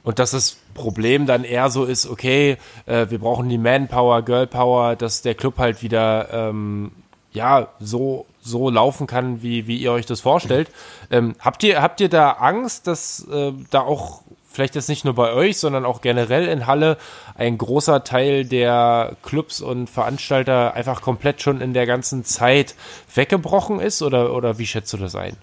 [0.03, 2.57] und dass das Problem dann eher so ist, okay,
[2.87, 6.93] äh, wir brauchen die Manpower, Girlpower, dass der Club halt wieder ähm,
[7.33, 10.71] ja so so laufen kann, wie, wie ihr euch das vorstellt.
[11.11, 15.15] Ähm, habt, ihr, habt ihr da Angst, dass äh, da auch vielleicht jetzt nicht nur
[15.15, 16.97] bei euch, sondern auch generell in Halle
[17.37, 22.75] ein großer Teil der Clubs und Veranstalter einfach komplett schon in der ganzen Zeit
[23.15, 24.03] weggebrochen ist?
[24.03, 25.37] Oder, oder wie schätzt du das ein?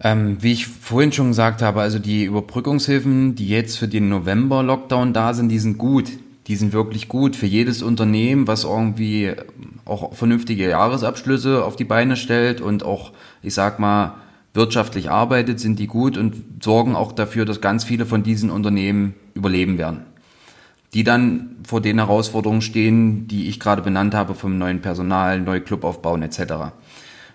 [0.00, 5.12] Ähm, wie ich vorhin schon gesagt habe, also die Überbrückungshilfen, die jetzt für den November-Lockdown
[5.12, 6.10] da sind, die sind gut.
[6.46, 9.32] Die sind wirklich gut für jedes Unternehmen, was irgendwie
[9.84, 14.16] auch vernünftige Jahresabschlüsse auf die Beine stellt und auch, ich sag mal,
[14.54, 19.14] wirtschaftlich arbeitet, sind die gut und sorgen auch dafür, dass ganz viele von diesen Unternehmen
[19.34, 20.02] überleben werden.
[20.94, 25.60] Die dann vor den Herausforderungen stehen, die ich gerade benannt habe, vom neuen Personal, neue
[25.60, 26.72] Club aufbauen etc.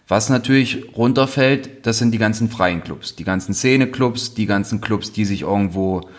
[0.07, 5.12] Was natürlich runterfällt, das sind die ganzen freien Clubs, die ganzen Szeneclubs, die ganzen Clubs,
[5.12, 6.10] die sich irgendwo,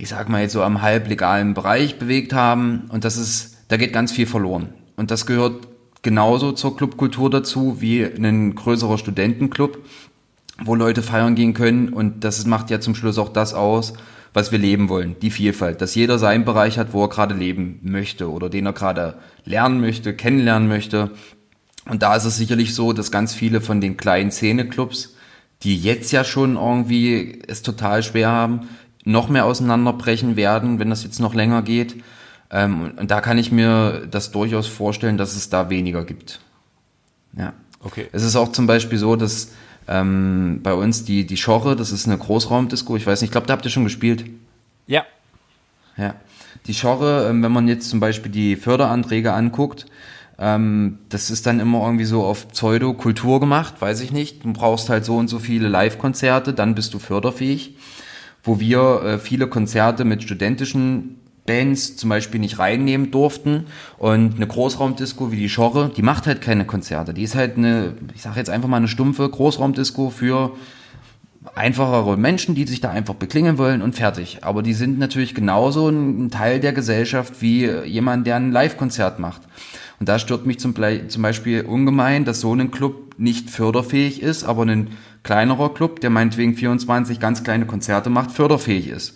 [0.00, 3.92] ich sag mal jetzt so am halblegalen Bereich bewegt haben und das ist, da geht
[3.92, 4.70] ganz viel verloren.
[4.96, 5.68] Und das gehört
[6.00, 9.78] genauso zur Clubkultur dazu wie ein größerer Studentenclub,
[10.64, 11.90] wo Leute feiern gehen können.
[11.90, 13.92] Und das macht ja zum Schluss auch das aus,
[14.32, 15.82] was wir leben wollen, die Vielfalt.
[15.82, 19.82] Dass jeder seinen Bereich hat, wo er gerade leben möchte oder den er gerade lernen
[19.82, 21.10] möchte, kennenlernen möchte.
[21.86, 25.14] Und da ist es sicherlich so, dass ganz viele von den kleinen Szeneclubs,
[25.62, 28.62] die jetzt ja schon irgendwie es total schwer haben,
[29.04, 32.02] noch mehr auseinanderbrechen werden, wenn das jetzt noch länger geht.
[32.50, 36.40] Ähm, und da kann ich mir das durchaus vorstellen, dass es da weniger gibt.
[37.36, 37.52] Ja.
[37.82, 38.08] Okay.
[38.12, 39.52] Es ist auch zum Beispiel so, dass
[39.88, 43.46] ähm, bei uns die, die Schorre, das ist eine Großraumdisco, ich weiß nicht, ich glaube,
[43.46, 44.24] da habt ihr schon gespielt.
[44.86, 45.04] Ja.
[45.96, 46.14] Ja.
[46.66, 49.86] Die Schorre, ähm, wenn man jetzt zum Beispiel die Förderanträge anguckt,
[50.38, 54.44] ähm, das ist dann immer irgendwie so auf Pseudo-Kultur gemacht, weiß ich nicht.
[54.44, 57.76] Du brauchst halt so und so viele Live-Konzerte, dann bist du förderfähig.
[58.42, 61.16] Wo wir äh, viele Konzerte mit studentischen
[61.46, 63.66] Bands zum Beispiel nicht reinnehmen durften.
[63.98, 67.14] Und eine Großraumdisco wie die Schorre, die macht halt keine Konzerte.
[67.14, 70.52] Die ist halt eine, ich sage jetzt einfach mal eine stumpfe Großraumdisco für
[71.54, 74.38] einfachere Menschen, die sich da einfach beklingen wollen und fertig.
[74.42, 79.42] Aber die sind natürlich genauso ein Teil der Gesellschaft wie jemand, der ein Live-Konzert macht.
[79.98, 84.62] Und da stört mich zum, Beispiel ungemein, dass so ein Club nicht förderfähig ist, aber
[84.62, 89.14] ein kleinerer Club, der meinetwegen 24 ganz kleine Konzerte macht, förderfähig ist.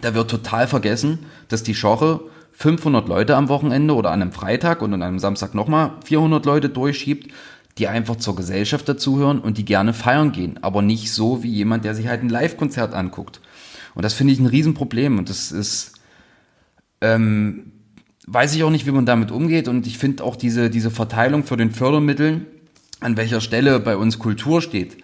[0.00, 2.20] Da wird total vergessen, dass die Schorre
[2.52, 6.68] 500 Leute am Wochenende oder an einem Freitag und an einem Samstag nochmal 400 Leute
[6.68, 7.32] durchschiebt,
[7.78, 11.84] die einfach zur Gesellschaft dazuhören und die gerne feiern gehen, aber nicht so wie jemand,
[11.84, 13.40] der sich halt ein Live-Konzert anguckt.
[13.94, 15.94] Und das finde ich ein Riesenproblem und das ist,
[17.00, 17.72] ähm,
[18.26, 19.68] weiß ich auch nicht, wie man damit umgeht.
[19.68, 22.46] Und ich finde auch diese, diese Verteilung für den Fördermitteln,
[23.00, 24.98] an welcher Stelle bei uns Kultur steht.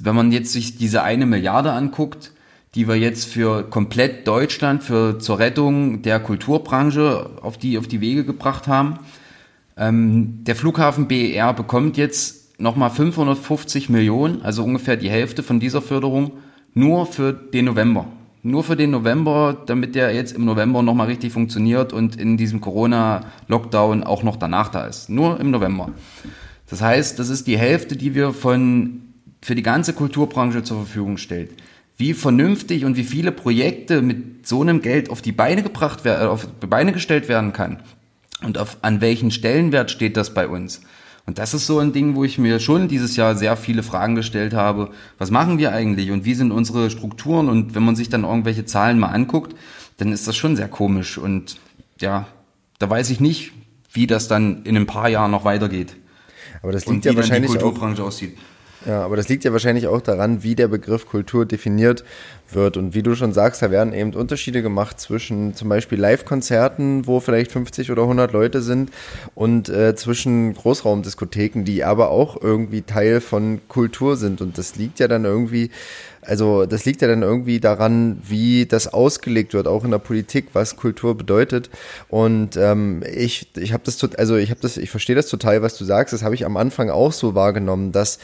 [0.00, 2.32] Wenn man jetzt sich diese eine Milliarde anguckt,
[2.74, 8.00] die wir jetzt für komplett Deutschland, für zur Rettung der Kulturbranche auf die, auf die
[8.00, 8.98] Wege gebracht haben.
[9.78, 15.80] Ähm, der Flughafen BER bekommt jetzt nochmal 550 Millionen, also ungefähr die Hälfte von dieser
[15.80, 16.32] Förderung,
[16.74, 18.06] nur für den November
[18.42, 22.60] nur für den November, damit der jetzt im November nochmal richtig funktioniert und in diesem
[22.60, 25.10] Corona-Lockdown auch noch danach da ist.
[25.10, 25.90] Nur im November.
[26.68, 29.00] Das heißt, das ist die Hälfte, die wir von,
[29.42, 31.50] für die ganze Kulturbranche zur Verfügung stellt.
[31.96, 36.28] Wie vernünftig und wie viele Projekte mit so einem Geld auf die Beine gebracht werden,
[36.28, 37.78] auf die Beine gestellt werden kann.
[38.42, 40.80] Und auf, an welchen Stellenwert steht das bei uns?
[41.26, 44.14] Und das ist so ein Ding, wo ich mir schon dieses Jahr sehr viele Fragen
[44.14, 44.92] gestellt habe.
[45.18, 47.50] Was machen wir eigentlich und wie sind unsere Strukturen?
[47.50, 49.54] Und wenn man sich dann irgendwelche Zahlen mal anguckt,
[49.98, 51.18] dann ist das schon sehr komisch.
[51.18, 51.58] Und
[52.00, 52.26] ja,
[52.78, 53.52] da weiß ich nicht,
[53.92, 55.96] wie das dann in ein paar Jahren noch weitergeht.
[56.62, 58.38] Aber das liegt ja wahrscheinlich die Kulturbranche auch, aussieht.
[58.88, 62.04] Ja, aber das liegt ja wahrscheinlich auch daran, wie der Begriff Kultur definiert
[62.50, 62.78] wird.
[62.78, 67.20] Und wie du schon sagst, da werden eben Unterschiede gemacht zwischen zum Beispiel Live-Konzerten, wo
[67.20, 68.90] vielleicht 50 oder 100 Leute sind,
[69.34, 74.40] und äh, zwischen Großraumdiskotheken, die aber auch irgendwie Teil von Kultur sind.
[74.40, 75.70] Und das liegt ja dann irgendwie
[76.28, 80.48] also das liegt ja dann irgendwie daran, wie das ausgelegt wird, auch in der Politik,
[80.52, 81.70] was Kultur bedeutet.
[82.08, 85.78] Und ähm, ich, ich habe das, also ich habe das, ich verstehe das total, was
[85.78, 86.12] du sagst.
[86.12, 88.18] Das habe ich am Anfang auch so wahrgenommen, dass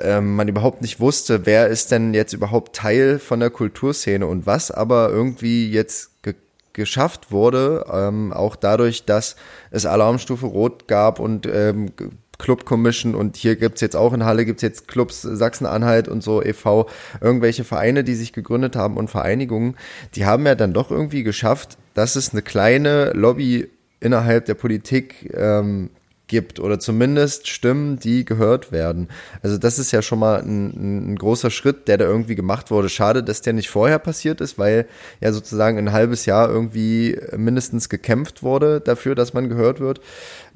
[0.00, 4.46] ähm, man überhaupt nicht wusste, wer ist denn jetzt überhaupt Teil von der Kulturszene und
[4.46, 6.34] was aber irgendwie jetzt ge
[6.72, 9.36] geschafft wurde, ähm, auch dadurch, dass
[9.70, 11.92] es Alarmstufe Rot gab und ähm,
[12.38, 16.42] Club Commission und hier gibt's jetzt auch in Halle gibt's jetzt Clubs Sachsen-Anhalt und so
[16.42, 16.88] e.V.,
[17.20, 19.76] irgendwelche Vereine, die sich gegründet haben und Vereinigungen,
[20.14, 23.68] die haben ja dann doch irgendwie geschafft, dass es eine kleine Lobby
[24.00, 25.90] innerhalb der Politik ähm,
[26.26, 29.08] gibt oder zumindest Stimmen, die gehört werden.
[29.42, 32.88] Also das ist ja schon mal ein, ein, großer Schritt, der da irgendwie gemacht wurde.
[32.88, 34.86] Schade, dass der nicht vorher passiert ist, weil
[35.20, 40.00] ja sozusagen ein halbes Jahr irgendwie mindestens gekämpft wurde dafür, dass man gehört wird.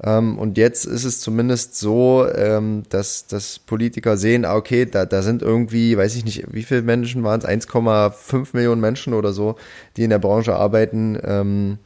[0.03, 5.05] Ähm, und jetzt ist es zumindest so, ähm, dass, dass Politiker sehen, ah, okay, da,
[5.05, 9.33] da sind irgendwie, weiß ich nicht, wie viele Menschen waren es, 1,5 Millionen Menschen oder
[9.33, 9.55] so,
[9.97, 11.77] die in der Branche arbeiten.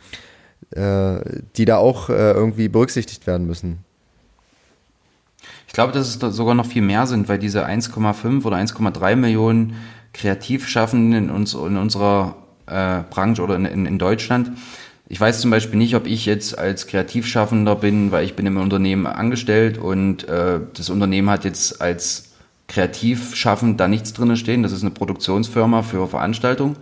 [0.72, 3.80] Äh, die da auch äh, irgendwie berücksichtigt werden müssen.
[5.68, 9.76] Ich glaube, dass es sogar noch viel mehr sind, weil diese 1,5 oder 1,3 Millionen
[10.14, 12.36] Kreativschaffenden in, uns, in unserer
[12.68, 14.52] äh, Branche oder in, in, in Deutschland,
[15.10, 18.58] ich weiß zum Beispiel nicht, ob ich jetzt als Kreativschaffender bin, weil ich bin im
[18.58, 22.32] Unternehmen angestellt und äh, das Unternehmen hat jetzt als
[22.68, 24.64] Kreativschaffend da nichts drin stehen.
[24.64, 26.78] Das ist eine Produktionsfirma für Veranstaltungen.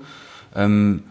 [0.56, 1.04] Ähm,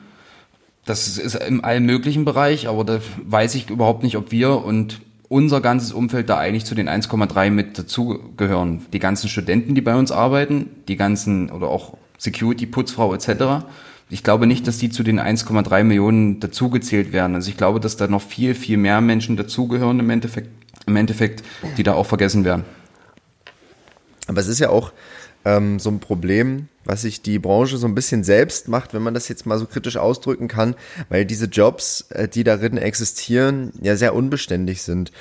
[0.90, 5.00] das ist im allen möglichen Bereich, aber da weiß ich überhaupt nicht, ob wir und
[5.28, 8.86] unser ganzes Umfeld da eigentlich zu den 1,3 mit dazugehören.
[8.92, 13.64] Die ganzen Studenten, die bei uns arbeiten, die ganzen oder auch Security, Putzfrau etc.
[14.08, 17.36] Ich glaube nicht, dass die zu den 1,3 Millionen dazugezählt werden.
[17.36, 20.50] Also ich glaube, dass da noch viel, viel mehr Menschen dazugehören im Endeffekt,
[20.86, 21.44] im Endeffekt,
[21.76, 22.64] die da auch vergessen werden.
[24.26, 24.90] Aber es ist ja auch
[25.44, 29.14] ähm, so ein Problem, was sich die Branche so ein bisschen selbst macht, wenn man
[29.14, 30.74] das jetzt mal so kritisch ausdrücken kann,
[31.08, 35.12] weil diese Jobs, äh, die darin existieren, ja sehr unbeständig sind.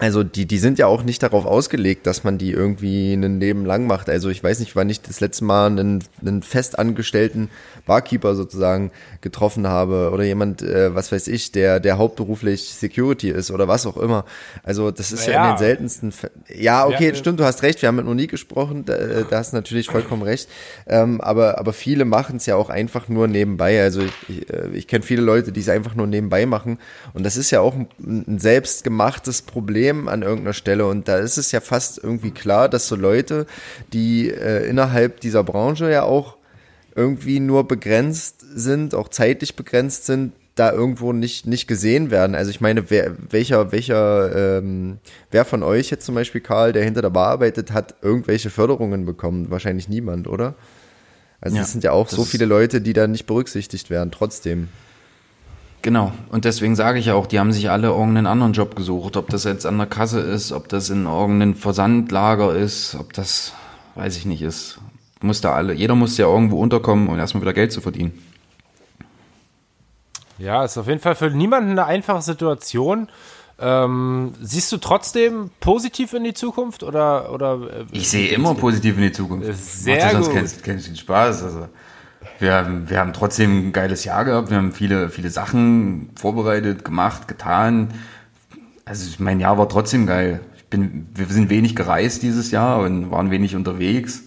[0.00, 3.64] Also die, die sind ja auch nicht darauf ausgelegt, dass man die irgendwie ein Leben
[3.64, 4.10] lang macht.
[4.10, 7.48] Also ich weiß nicht, wann ich das letzte Mal einen, einen festangestellten
[7.86, 8.90] Barkeeper sozusagen
[9.20, 13.86] getroffen habe oder jemand, äh, was weiß ich, der, der hauptberuflich Security ist oder was
[13.86, 14.24] auch immer.
[14.64, 16.42] Also das ist ja, ja in den seltensten Fällen.
[16.52, 19.38] Ja, okay, ja, stimmt, du hast recht, wir haben mit nie gesprochen, da, äh, da
[19.38, 20.48] hast du natürlich vollkommen recht.
[20.88, 23.80] Ähm, aber, aber viele machen es ja auch einfach nur nebenbei.
[23.80, 26.78] Also ich, ich, äh, ich kenne viele Leute, die es einfach nur nebenbei machen.
[27.12, 31.18] Und das ist ja auch ein, ein selbstgemachtes Problem Problem an irgendeiner Stelle und da
[31.18, 33.46] ist es ja fast irgendwie klar, dass so Leute,
[33.92, 36.38] die äh, innerhalb dieser Branche ja auch
[36.94, 42.34] irgendwie nur begrenzt sind, auch zeitlich begrenzt sind, da irgendwo nicht, nicht gesehen werden.
[42.34, 44.98] Also ich meine, wer, welcher, welcher, ähm,
[45.30, 49.04] wer von euch jetzt zum Beispiel, Karl, der hinter der Bar arbeitet, hat irgendwelche Förderungen
[49.04, 49.50] bekommen?
[49.50, 50.54] Wahrscheinlich niemand, oder?
[51.40, 54.68] Also es sind ja auch so viele Leute, die da nicht berücksichtigt werden, trotzdem.
[55.84, 56.12] Genau.
[56.30, 59.18] Und deswegen sage ich auch, die haben sich alle irgendeinen anderen Job gesucht.
[59.18, 63.52] Ob das jetzt an der Kasse ist, ob das in irgendeinem Versandlager ist, ob das,
[63.94, 64.78] weiß ich nicht, ist.
[65.20, 68.18] Muss da alle, jeder muss ja irgendwo unterkommen um erstmal wieder Geld zu verdienen.
[70.38, 73.10] Ja, ist auf jeden Fall für niemanden eine einfache Situation.
[73.60, 77.60] Ähm, siehst du trotzdem positiv in die Zukunft oder oder?
[77.60, 79.52] Äh, ich sehe immer positiv in die Zukunft.
[79.54, 80.32] Sehr Macht gut.
[80.32, 81.42] Sonst keinen, keinen Spaß.
[81.42, 81.68] Also
[82.38, 84.50] wir, haben, wir haben trotzdem ein geiles Jahr gehabt.
[84.50, 87.88] Wir haben viele, viele Sachen vorbereitet, gemacht, getan.
[88.84, 90.40] Also mein Jahr war trotzdem geil.
[90.56, 94.24] Ich bin, wir sind wenig gereist dieses Jahr und waren wenig unterwegs.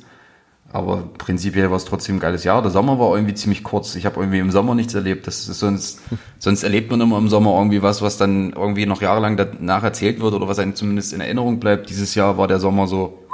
[0.71, 2.61] Aber prinzipiell war es trotzdem ein geiles Jahr.
[2.61, 3.95] Der Sommer war irgendwie ziemlich kurz.
[3.95, 5.25] Ich habe irgendwie im Sommer nichts erlebt.
[5.25, 6.01] Das ist sonst,
[6.39, 10.19] sonst erlebt man immer im Sommer irgendwie was, was dann irgendwie noch jahrelang danach erzählt
[10.19, 11.89] wird oder was einem zumindest in Erinnerung bleibt.
[11.89, 13.26] Dieses Jahr war der Sommer so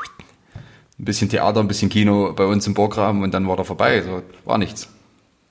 [1.04, 4.02] ein bisschen Theater, ein bisschen Kino bei uns im Burggraben und dann war da vorbei.
[4.02, 4.88] So, war nichts.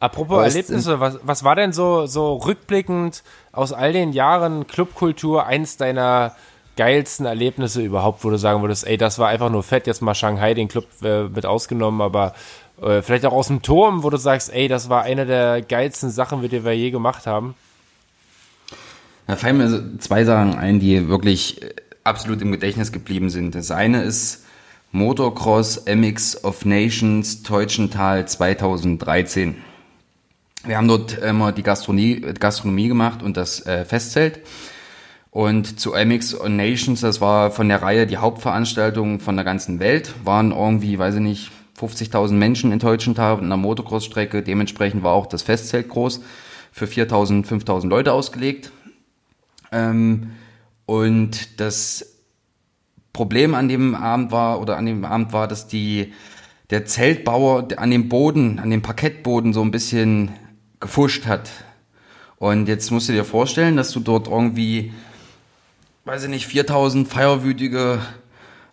[0.01, 3.23] Apropos weißt, Erlebnisse, was, was war denn so, so rückblickend
[3.53, 6.35] aus all den Jahren Clubkultur eins deiner
[6.77, 10.15] geilsten Erlebnisse überhaupt, wo du sagen würdest, ey, das war einfach nur fett, jetzt mal
[10.15, 12.35] Shanghai, den Club äh, mit ausgenommen, aber
[12.81, 16.11] äh, vielleicht auch aus dem Turm, wo du sagst, ey, das war eine der geilsten
[16.11, 17.55] Sachen, die wir je gemacht haben?
[19.27, 21.75] Da fallen mir zwei Sachen ein, die wirklich äh,
[22.05, 23.55] absolut im Gedächtnis geblieben sind.
[23.55, 24.47] Das eine ist
[24.95, 29.57] Motocross MX of Nations Teutschental 2013.
[30.65, 34.41] Wir haben dort immer die Gastronomie, Gastronomie gemacht und das äh, Festzelt.
[35.31, 39.81] Und zu MX of Nations, das war von der Reihe die Hauptveranstaltung von der ganzen
[39.81, 44.43] Welt, waren irgendwie, weiß ich nicht, 50.000 Menschen in Teutschental in einer Motocross-Strecke.
[44.43, 46.21] Dementsprechend war auch das Festzelt groß,
[46.71, 48.73] für 4.000, 5.000 Leute ausgelegt.
[49.73, 50.33] Ähm,
[50.85, 52.12] und das
[53.13, 56.13] Problem an dem Abend war oder an dem Abend war, dass die
[56.71, 60.31] der Zeltbauer an dem Boden, an dem Parkettboden so ein bisschen
[60.81, 61.51] gefuscht hat.
[62.39, 64.93] Und jetzt musst du dir vorstellen, dass du dort irgendwie,
[66.07, 68.01] weiß ich nicht, 4000 feierwütige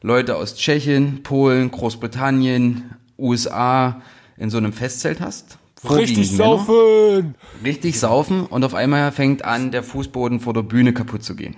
[0.02, 4.02] Leute aus Tschechien, Polen, Großbritannien, USA
[4.38, 5.58] in so einem Festzelt hast.
[5.88, 7.36] Richtig saufen!
[7.64, 11.56] Richtig saufen und auf einmal fängt an, der Fußboden vor der Bühne kaputt zu gehen.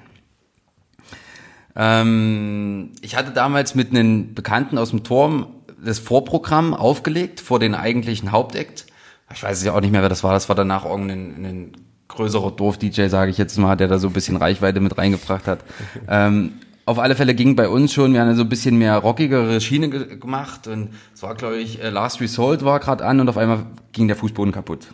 [1.75, 5.47] Ähm, ich hatte damals mit einem Bekannten aus dem Turm
[5.83, 8.85] das Vorprogramm aufgelegt vor den eigentlichen Hauptakt.
[9.33, 10.33] Ich weiß ja auch nicht mehr, wer das war.
[10.33, 11.71] Das war danach irgendein ein
[12.07, 15.59] größerer Dorf-DJ, sage ich jetzt mal, der da so ein bisschen Reichweite mit reingebracht hat.
[16.07, 16.53] ähm,
[16.85, 19.89] auf alle Fälle ging bei uns schon, wir haben so ein bisschen mehr rockigere Schiene
[19.89, 23.37] ge gemacht und es war, glaube ich, äh, Last Result war gerade an und auf
[23.37, 24.87] einmal ging der Fußboden kaputt.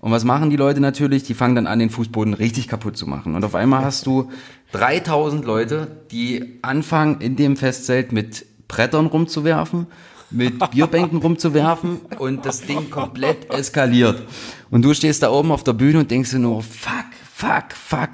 [0.00, 1.24] Und was machen die Leute natürlich?
[1.24, 3.34] Die fangen dann an, den Fußboden richtig kaputt zu machen.
[3.34, 4.30] Und auf einmal hast du
[4.72, 9.86] 3000 Leute, die anfangen, in dem Festzelt mit Brettern rumzuwerfen,
[10.30, 14.22] mit Bierbänken rumzuwerfen und das Ding komplett eskaliert.
[14.70, 18.10] Und du stehst da oben auf der Bühne und denkst dir nur, fuck, fuck, fuck.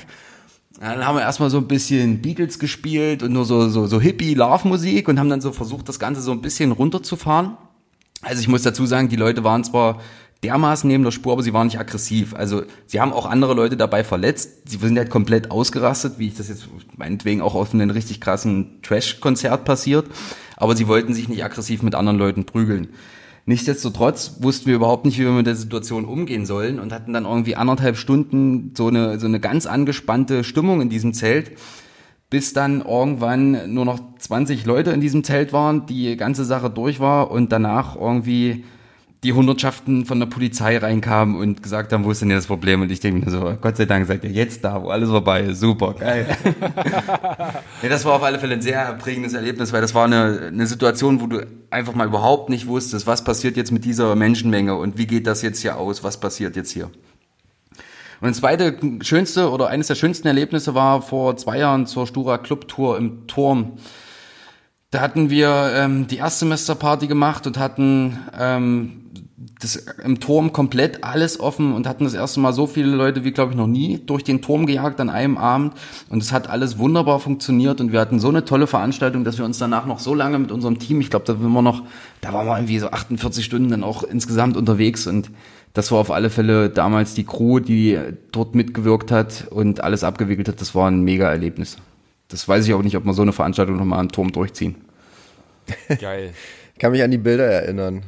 [0.80, 5.09] Dann haben wir erstmal so ein bisschen Beatles gespielt und nur so, so, so Hippie-Love-Musik
[5.09, 7.57] und haben dann so versucht, das Ganze so ein bisschen runterzufahren.
[8.20, 10.00] Also ich muss dazu sagen, die Leute waren zwar
[10.43, 12.34] dermaßen neben der Spur, aber sie waren nicht aggressiv.
[12.34, 14.68] Also sie haben auch andere Leute dabei verletzt.
[14.68, 18.80] Sie sind halt komplett ausgerastet, wie ich das jetzt meinetwegen auch auf einem richtig krassen
[18.82, 20.07] Trash-Konzert passiert.
[20.57, 22.88] Aber sie wollten sich nicht aggressiv mit anderen Leuten prügeln.
[23.45, 27.24] Nichtsdestotrotz wussten wir überhaupt nicht, wie wir mit der Situation umgehen sollen und hatten dann
[27.24, 31.53] irgendwie anderthalb Stunden so eine, so eine ganz angespannte Stimmung in diesem Zelt,
[32.30, 37.01] bis dann irgendwann nur noch 20 Leute in diesem Zelt waren, die ganze Sache durch
[37.01, 38.64] war und danach irgendwie
[39.22, 42.82] die Hundertschaften von der Polizei reinkamen und gesagt haben, wo ist denn das Problem?
[42.82, 45.42] Und ich denke mir so, Gott sei Dank seid ihr jetzt da, wo alles vorbei
[45.42, 45.60] ist.
[45.60, 46.26] Super, geil.
[47.82, 50.66] ja, das war auf alle Fälle ein sehr prägendes Erlebnis, weil das war eine, eine
[50.66, 54.98] Situation, wo du einfach mal überhaupt nicht wusstest, was passiert jetzt mit dieser Menschenmenge und
[54.98, 56.90] wie geht das jetzt hier aus, was passiert jetzt hier.
[58.20, 62.38] Und das zweite schönste oder eines der schönsten Erlebnisse war vor zwei Jahren zur Stura
[62.38, 63.74] Club Tour im Turm.
[64.90, 69.01] Da hatten wir ähm, die Erstsemesterparty gemacht und hatten ähm,
[69.61, 73.32] das im Turm komplett alles offen und hatten das erste Mal so viele Leute wie,
[73.32, 75.74] glaube ich, noch nie durch den Turm gejagt an einem Abend.
[76.09, 79.45] Und es hat alles wunderbar funktioniert und wir hatten so eine tolle Veranstaltung, dass wir
[79.45, 81.82] uns danach noch so lange mit unserem Team, ich glaube, da waren wir noch,
[82.20, 85.30] da waren wir irgendwie so 48 Stunden dann auch insgesamt unterwegs und
[85.74, 87.99] das war auf alle Fälle damals die Crew, die
[88.30, 90.61] dort mitgewirkt hat und alles abgewickelt hat.
[90.61, 91.78] Das war ein mega Erlebnis.
[92.28, 94.76] Das weiß ich auch nicht, ob wir so eine Veranstaltung nochmal am Turm durchziehen.
[96.01, 96.34] Geil.
[96.74, 98.03] Ich kann mich an die Bilder erinnern.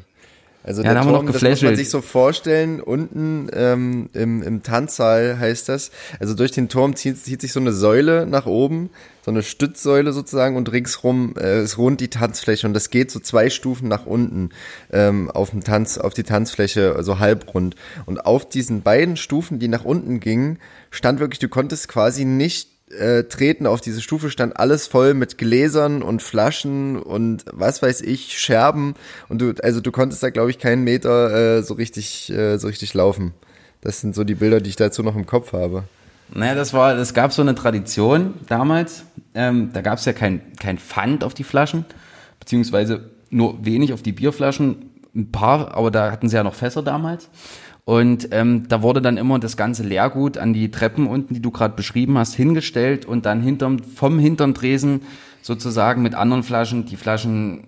[0.64, 4.08] Also Ja, der da haben wir Turm, das muss man sich so vorstellen, unten ähm,
[4.14, 8.26] im, im Tanzsaal heißt das, also durch den Turm zieht, zieht sich so eine Säule
[8.26, 8.88] nach oben,
[9.22, 12.66] so eine Stützsäule sozusagen und ringsrum äh, ist rund die Tanzfläche.
[12.66, 14.50] Und das geht so zwei Stufen nach unten
[14.90, 17.76] ähm, auf dem Tanz, auf die Tanzfläche, so halbrund.
[18.06, 20.58] Und auf diesen beiden Stufen, die nach unten gingen,
[20.90, 25.38] stand wirklich, du konntest quasi nicht äh, treten auf diese Stufe stand alles voll mit
[25.38, 28.94] Gläsern und Flaschen und was weiß ich Scherben
[29.28, 32.68] und du also du konntest da glaube ich keinen Meter äh, so richtig äh, so
[32.68, 33.32] richtig laufen.
[33.80, 35.84] Das sind so die Bilder, die ich dazu noch im Kopf habe.
[36.32, 39.04] Naja, das war, es gab so eine Tradition damals.
[39.34, 41.84] Ähm, da gab es ja kein, kein Pfand auf die Flaschen,
[42.40, 46.82] beziehungsweise nur wenig auf die Bierflaschen, ein paar, aber da hatten sie ja noch Fässer
[46.82, 47.28] damals.
[47.84, 51.50] Und ähm, da wurde dann immer das ganze Leergut an die Treppen unten, die du
[51.50, 55.02] gerade beschrieben hast, hingestellt und dann hinterm, vom hinterm Tresen
[55.42, 57.66] sozusagen mit anderen Flaschen die Flaschen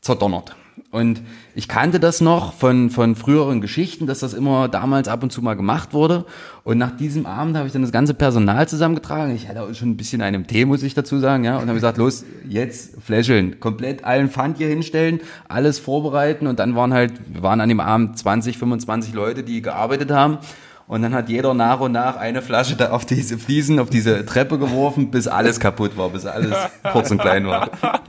[0.00, 0.56] zerdonnert.
[0.90, 1.20] Und
[1.54, 5.42] ich kannte das noch von, von früheren Geschichten, dass das immer damals ab und zu
[5.42, 6.24] mal gemacht wurde.
[6.64, 9.34] Und nach diesem Abend habe ich dann das ganze Personal zusammengetragen.
[9.34, 11.56] Ich hatte auch schon ein bisschen einen Tee, muss ich dazu sagen, ja.
[11.56, 13.60] Und habe gesagt, los, jetzt fläscheln.
[13.60, 16.46] Komplett allen Pfand hier hinstellen, alles vorbereiten.
[16.46, 20.38] Und dann waren halt, wir waren an dem Abend 20, 25 Leute, die gearbeitet haben.
[20.86, 24.24] Und dann hat jeder nach und nach eine Flasche da auf diese Fliesen, auf diese
[24.24, 26.54] Treppe geworfen, bis alles kaputt war, bis alles
[26.92, 27.70] kurz und klein war.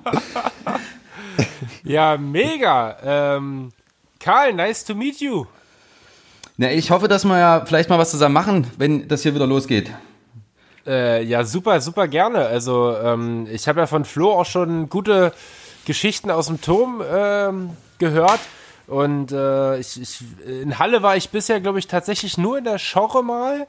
[1.83, 2.97] Ja, mega.
[3.03, 3.71] Ähm,
[4.19, 5.45] Karl, nice to meet you.
[6.57, 9.47] Na, ich hoffe, dass wir ja vielleicht mal was zusammen machen, wenn das hier wieder
[9.47, 9.91] losgeht.
[10.85, 12.45] Äh, ja, super, super gerne.
[12.47, 15.33] Also, ähm, ich habe ja von Flo auch schon gute
[15.85, 18.39] Geschichten aus dem Turm ähm, gehört.
[18.87, 22.79] Und äh, ich, ich, in Halle war ich bisher, glaube ich, tatsächlich nur in der
[22.79, 23.67] Schorre mal.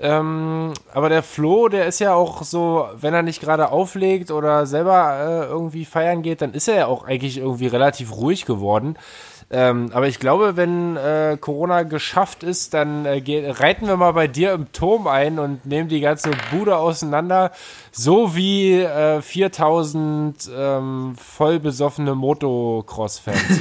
[0.00, 4.64] Ähm, aber der Flo, der ist ja auch so, wenn er nicht gerade auflegt oder
[4.66, 8.96] selber äh, irgendwie feiern geht, dann ist er ja auch eigentlich irgendwie relativ ruhig geworden.
[9.50, 14.12] Ähm, aber ich glaube, wenn äh, Corona geschafft ist, dann äh, geh, reiten wir mal
[14.12, 17.50] bei dir im Turm ein und nehmen die ganze Bude auseinander,
[17.90, 23.38] so wie äh, 4000 ähm, voll besoffene Motocross-Fans.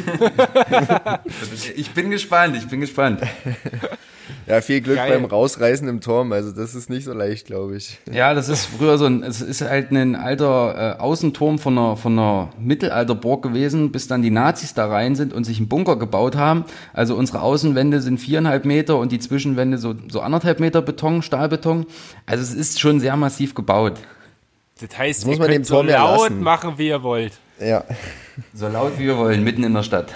[1.75, 3.21] Ich bin gespannt, ich bin gespannt.
[4.45, 5.11] Ja, viel Glück Geil.
[5.13, 7.99] beim Rausreißen im Turm, also das ist nicht so leicht, glaube ich.
[8.11, 11.97] Ja, das ist früher so ein, es ist halt ein alter äh, Außenturm von einer,
[11.97, 15.97] von einer Mittelalterburg gewesen, bis dann die Nazis da rein sind und sich einen Bunker
[15.97, 16.65] gebaut haben.
[16.93, 21.85] Also unsere Außenwände sind viereinhalb Meter und die Zwischenwände so, so anderthalb Meter Beton, Stahlbeton.
[22.25, 23.93] Also es ist schon sehr massiv gebaut.
[24.79, 26.41] Das heißt, muss ihr man dem so Turm ja laut lassen.
[26.41, 27.33] machen, wie ihr wollt.
[27.59, 27.83] Ja.
[28.53, 30.13] So laut wie wir wollen, mitten in der Stadt.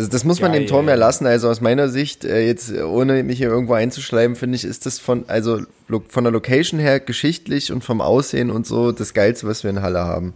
[0.00, 0.62] Also das muss man Geil.
[0.62, 1.26] dem Turm ja lassen.
[1.26, 4.86] Also aus meiner Sicht, äh, jetzt äh, ohne mich hier irgendwo einzuschleimen, finde ich, ist
[4.86, 5.60] das von, also
[6.08, 9.82] von der Location her geschichtlich und vom Aussehen und so das Geilste, was wir in
[9.82, 10.32] Halle haben.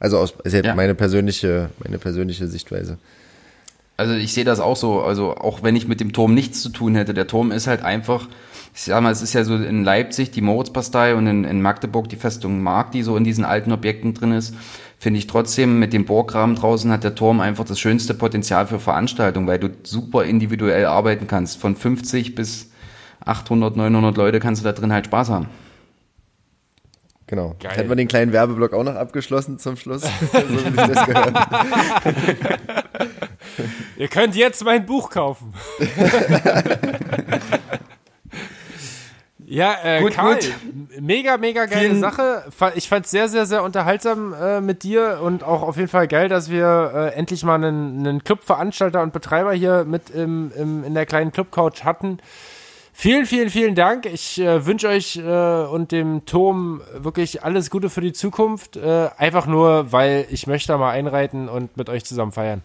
[0.00, 0.74] Also aus ist jetzt Ja.
[0.74, 2.98] meine persönliche, meine persönliche Sichtweise.
[3.96, 6.68] Also ich sehe das auch so, also auch wenn ich mit dem Turm nichts zu
[6.68, 8.28] tun hätte, der Turm ist halt einfach,
[8.74, 12.10] ich sag mal, es ist ja so in Leipzig die Moritzbastei und in, in Magdeburg
[12.10, 14.54] die Festung Mark, die so in diesen alten Objekten drin ist,
[15.00, 18.78] finde ich trotzdem mit dem Burggraben draußen hat der Turm einfach das schönste Potenzial für
[18.78, 21.58] Veranstaltungen, weil du super individuell arbeiten kannst.
[21.58, 22.70] Von 50 bis
[23.24, 25.46] 800, 900 Leute kannst du da drin halt Spaß haben.
[27.26, 27.56] Genau.
[27.60, 27.72] Geil.
[27.76, 30.02] Hätten wir den kleinen Werbeblock auch noch abgeschlossen zum Schluss.
[30.02, 31.34] so wie ich das gehört.
[33.96, 35.54] Ihr könnt jetzt mein Buch kaufen.
[39.50, 40.54] ja, äh, Gut, Karl, gut.
[41.00, 42.44] mega, mega geile Vielen- Sache.
[42.76, 46.08] Ich fand es sehr, sehr, sehr unterhaltsam äh, mit dir und auch auf jeden Fall
[46.08, 50.84] geil, dass wir äh, endlich mal einen, einen Clubveranstalter und Betreiber hier mit im, im,
[50.84, 52.18] in der kleinen Clubcouch hatten.
[52.92, 54.04] Vielen, vielen, vielen Dank.
[54.06, 55.22] Ich äh, wünsche euch äh,
[55.64, 58.76] und dem Turm wirklich alles Gute für die Zukunft.
[58.76, 62.62] Äh, einfach nur, weil ich möchte da mal einreiten und mit euch zusammen feiern.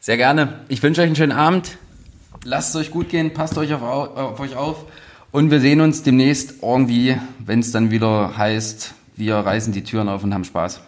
[0.00, 0.60] Sehr gerne.
[0.68, 1.78] Ich wünsche euch einen schönen Abend.
[2.44, 4.84] Lasst es euch gut gehen, passt euch auf, auf euch auf.
[5.34, 10.08] Und wir sehen uns demnächst irgendwie, wenn es dann wieder heißt, wir reißen die Türen
[10.08, 10.80] auf und haben Spaß.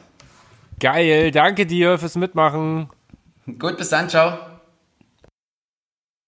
[0.79, 2.89] Geil, danke dir fürs Mitmachen.
[3.59, 4.39] Gut, bis dann, ciao.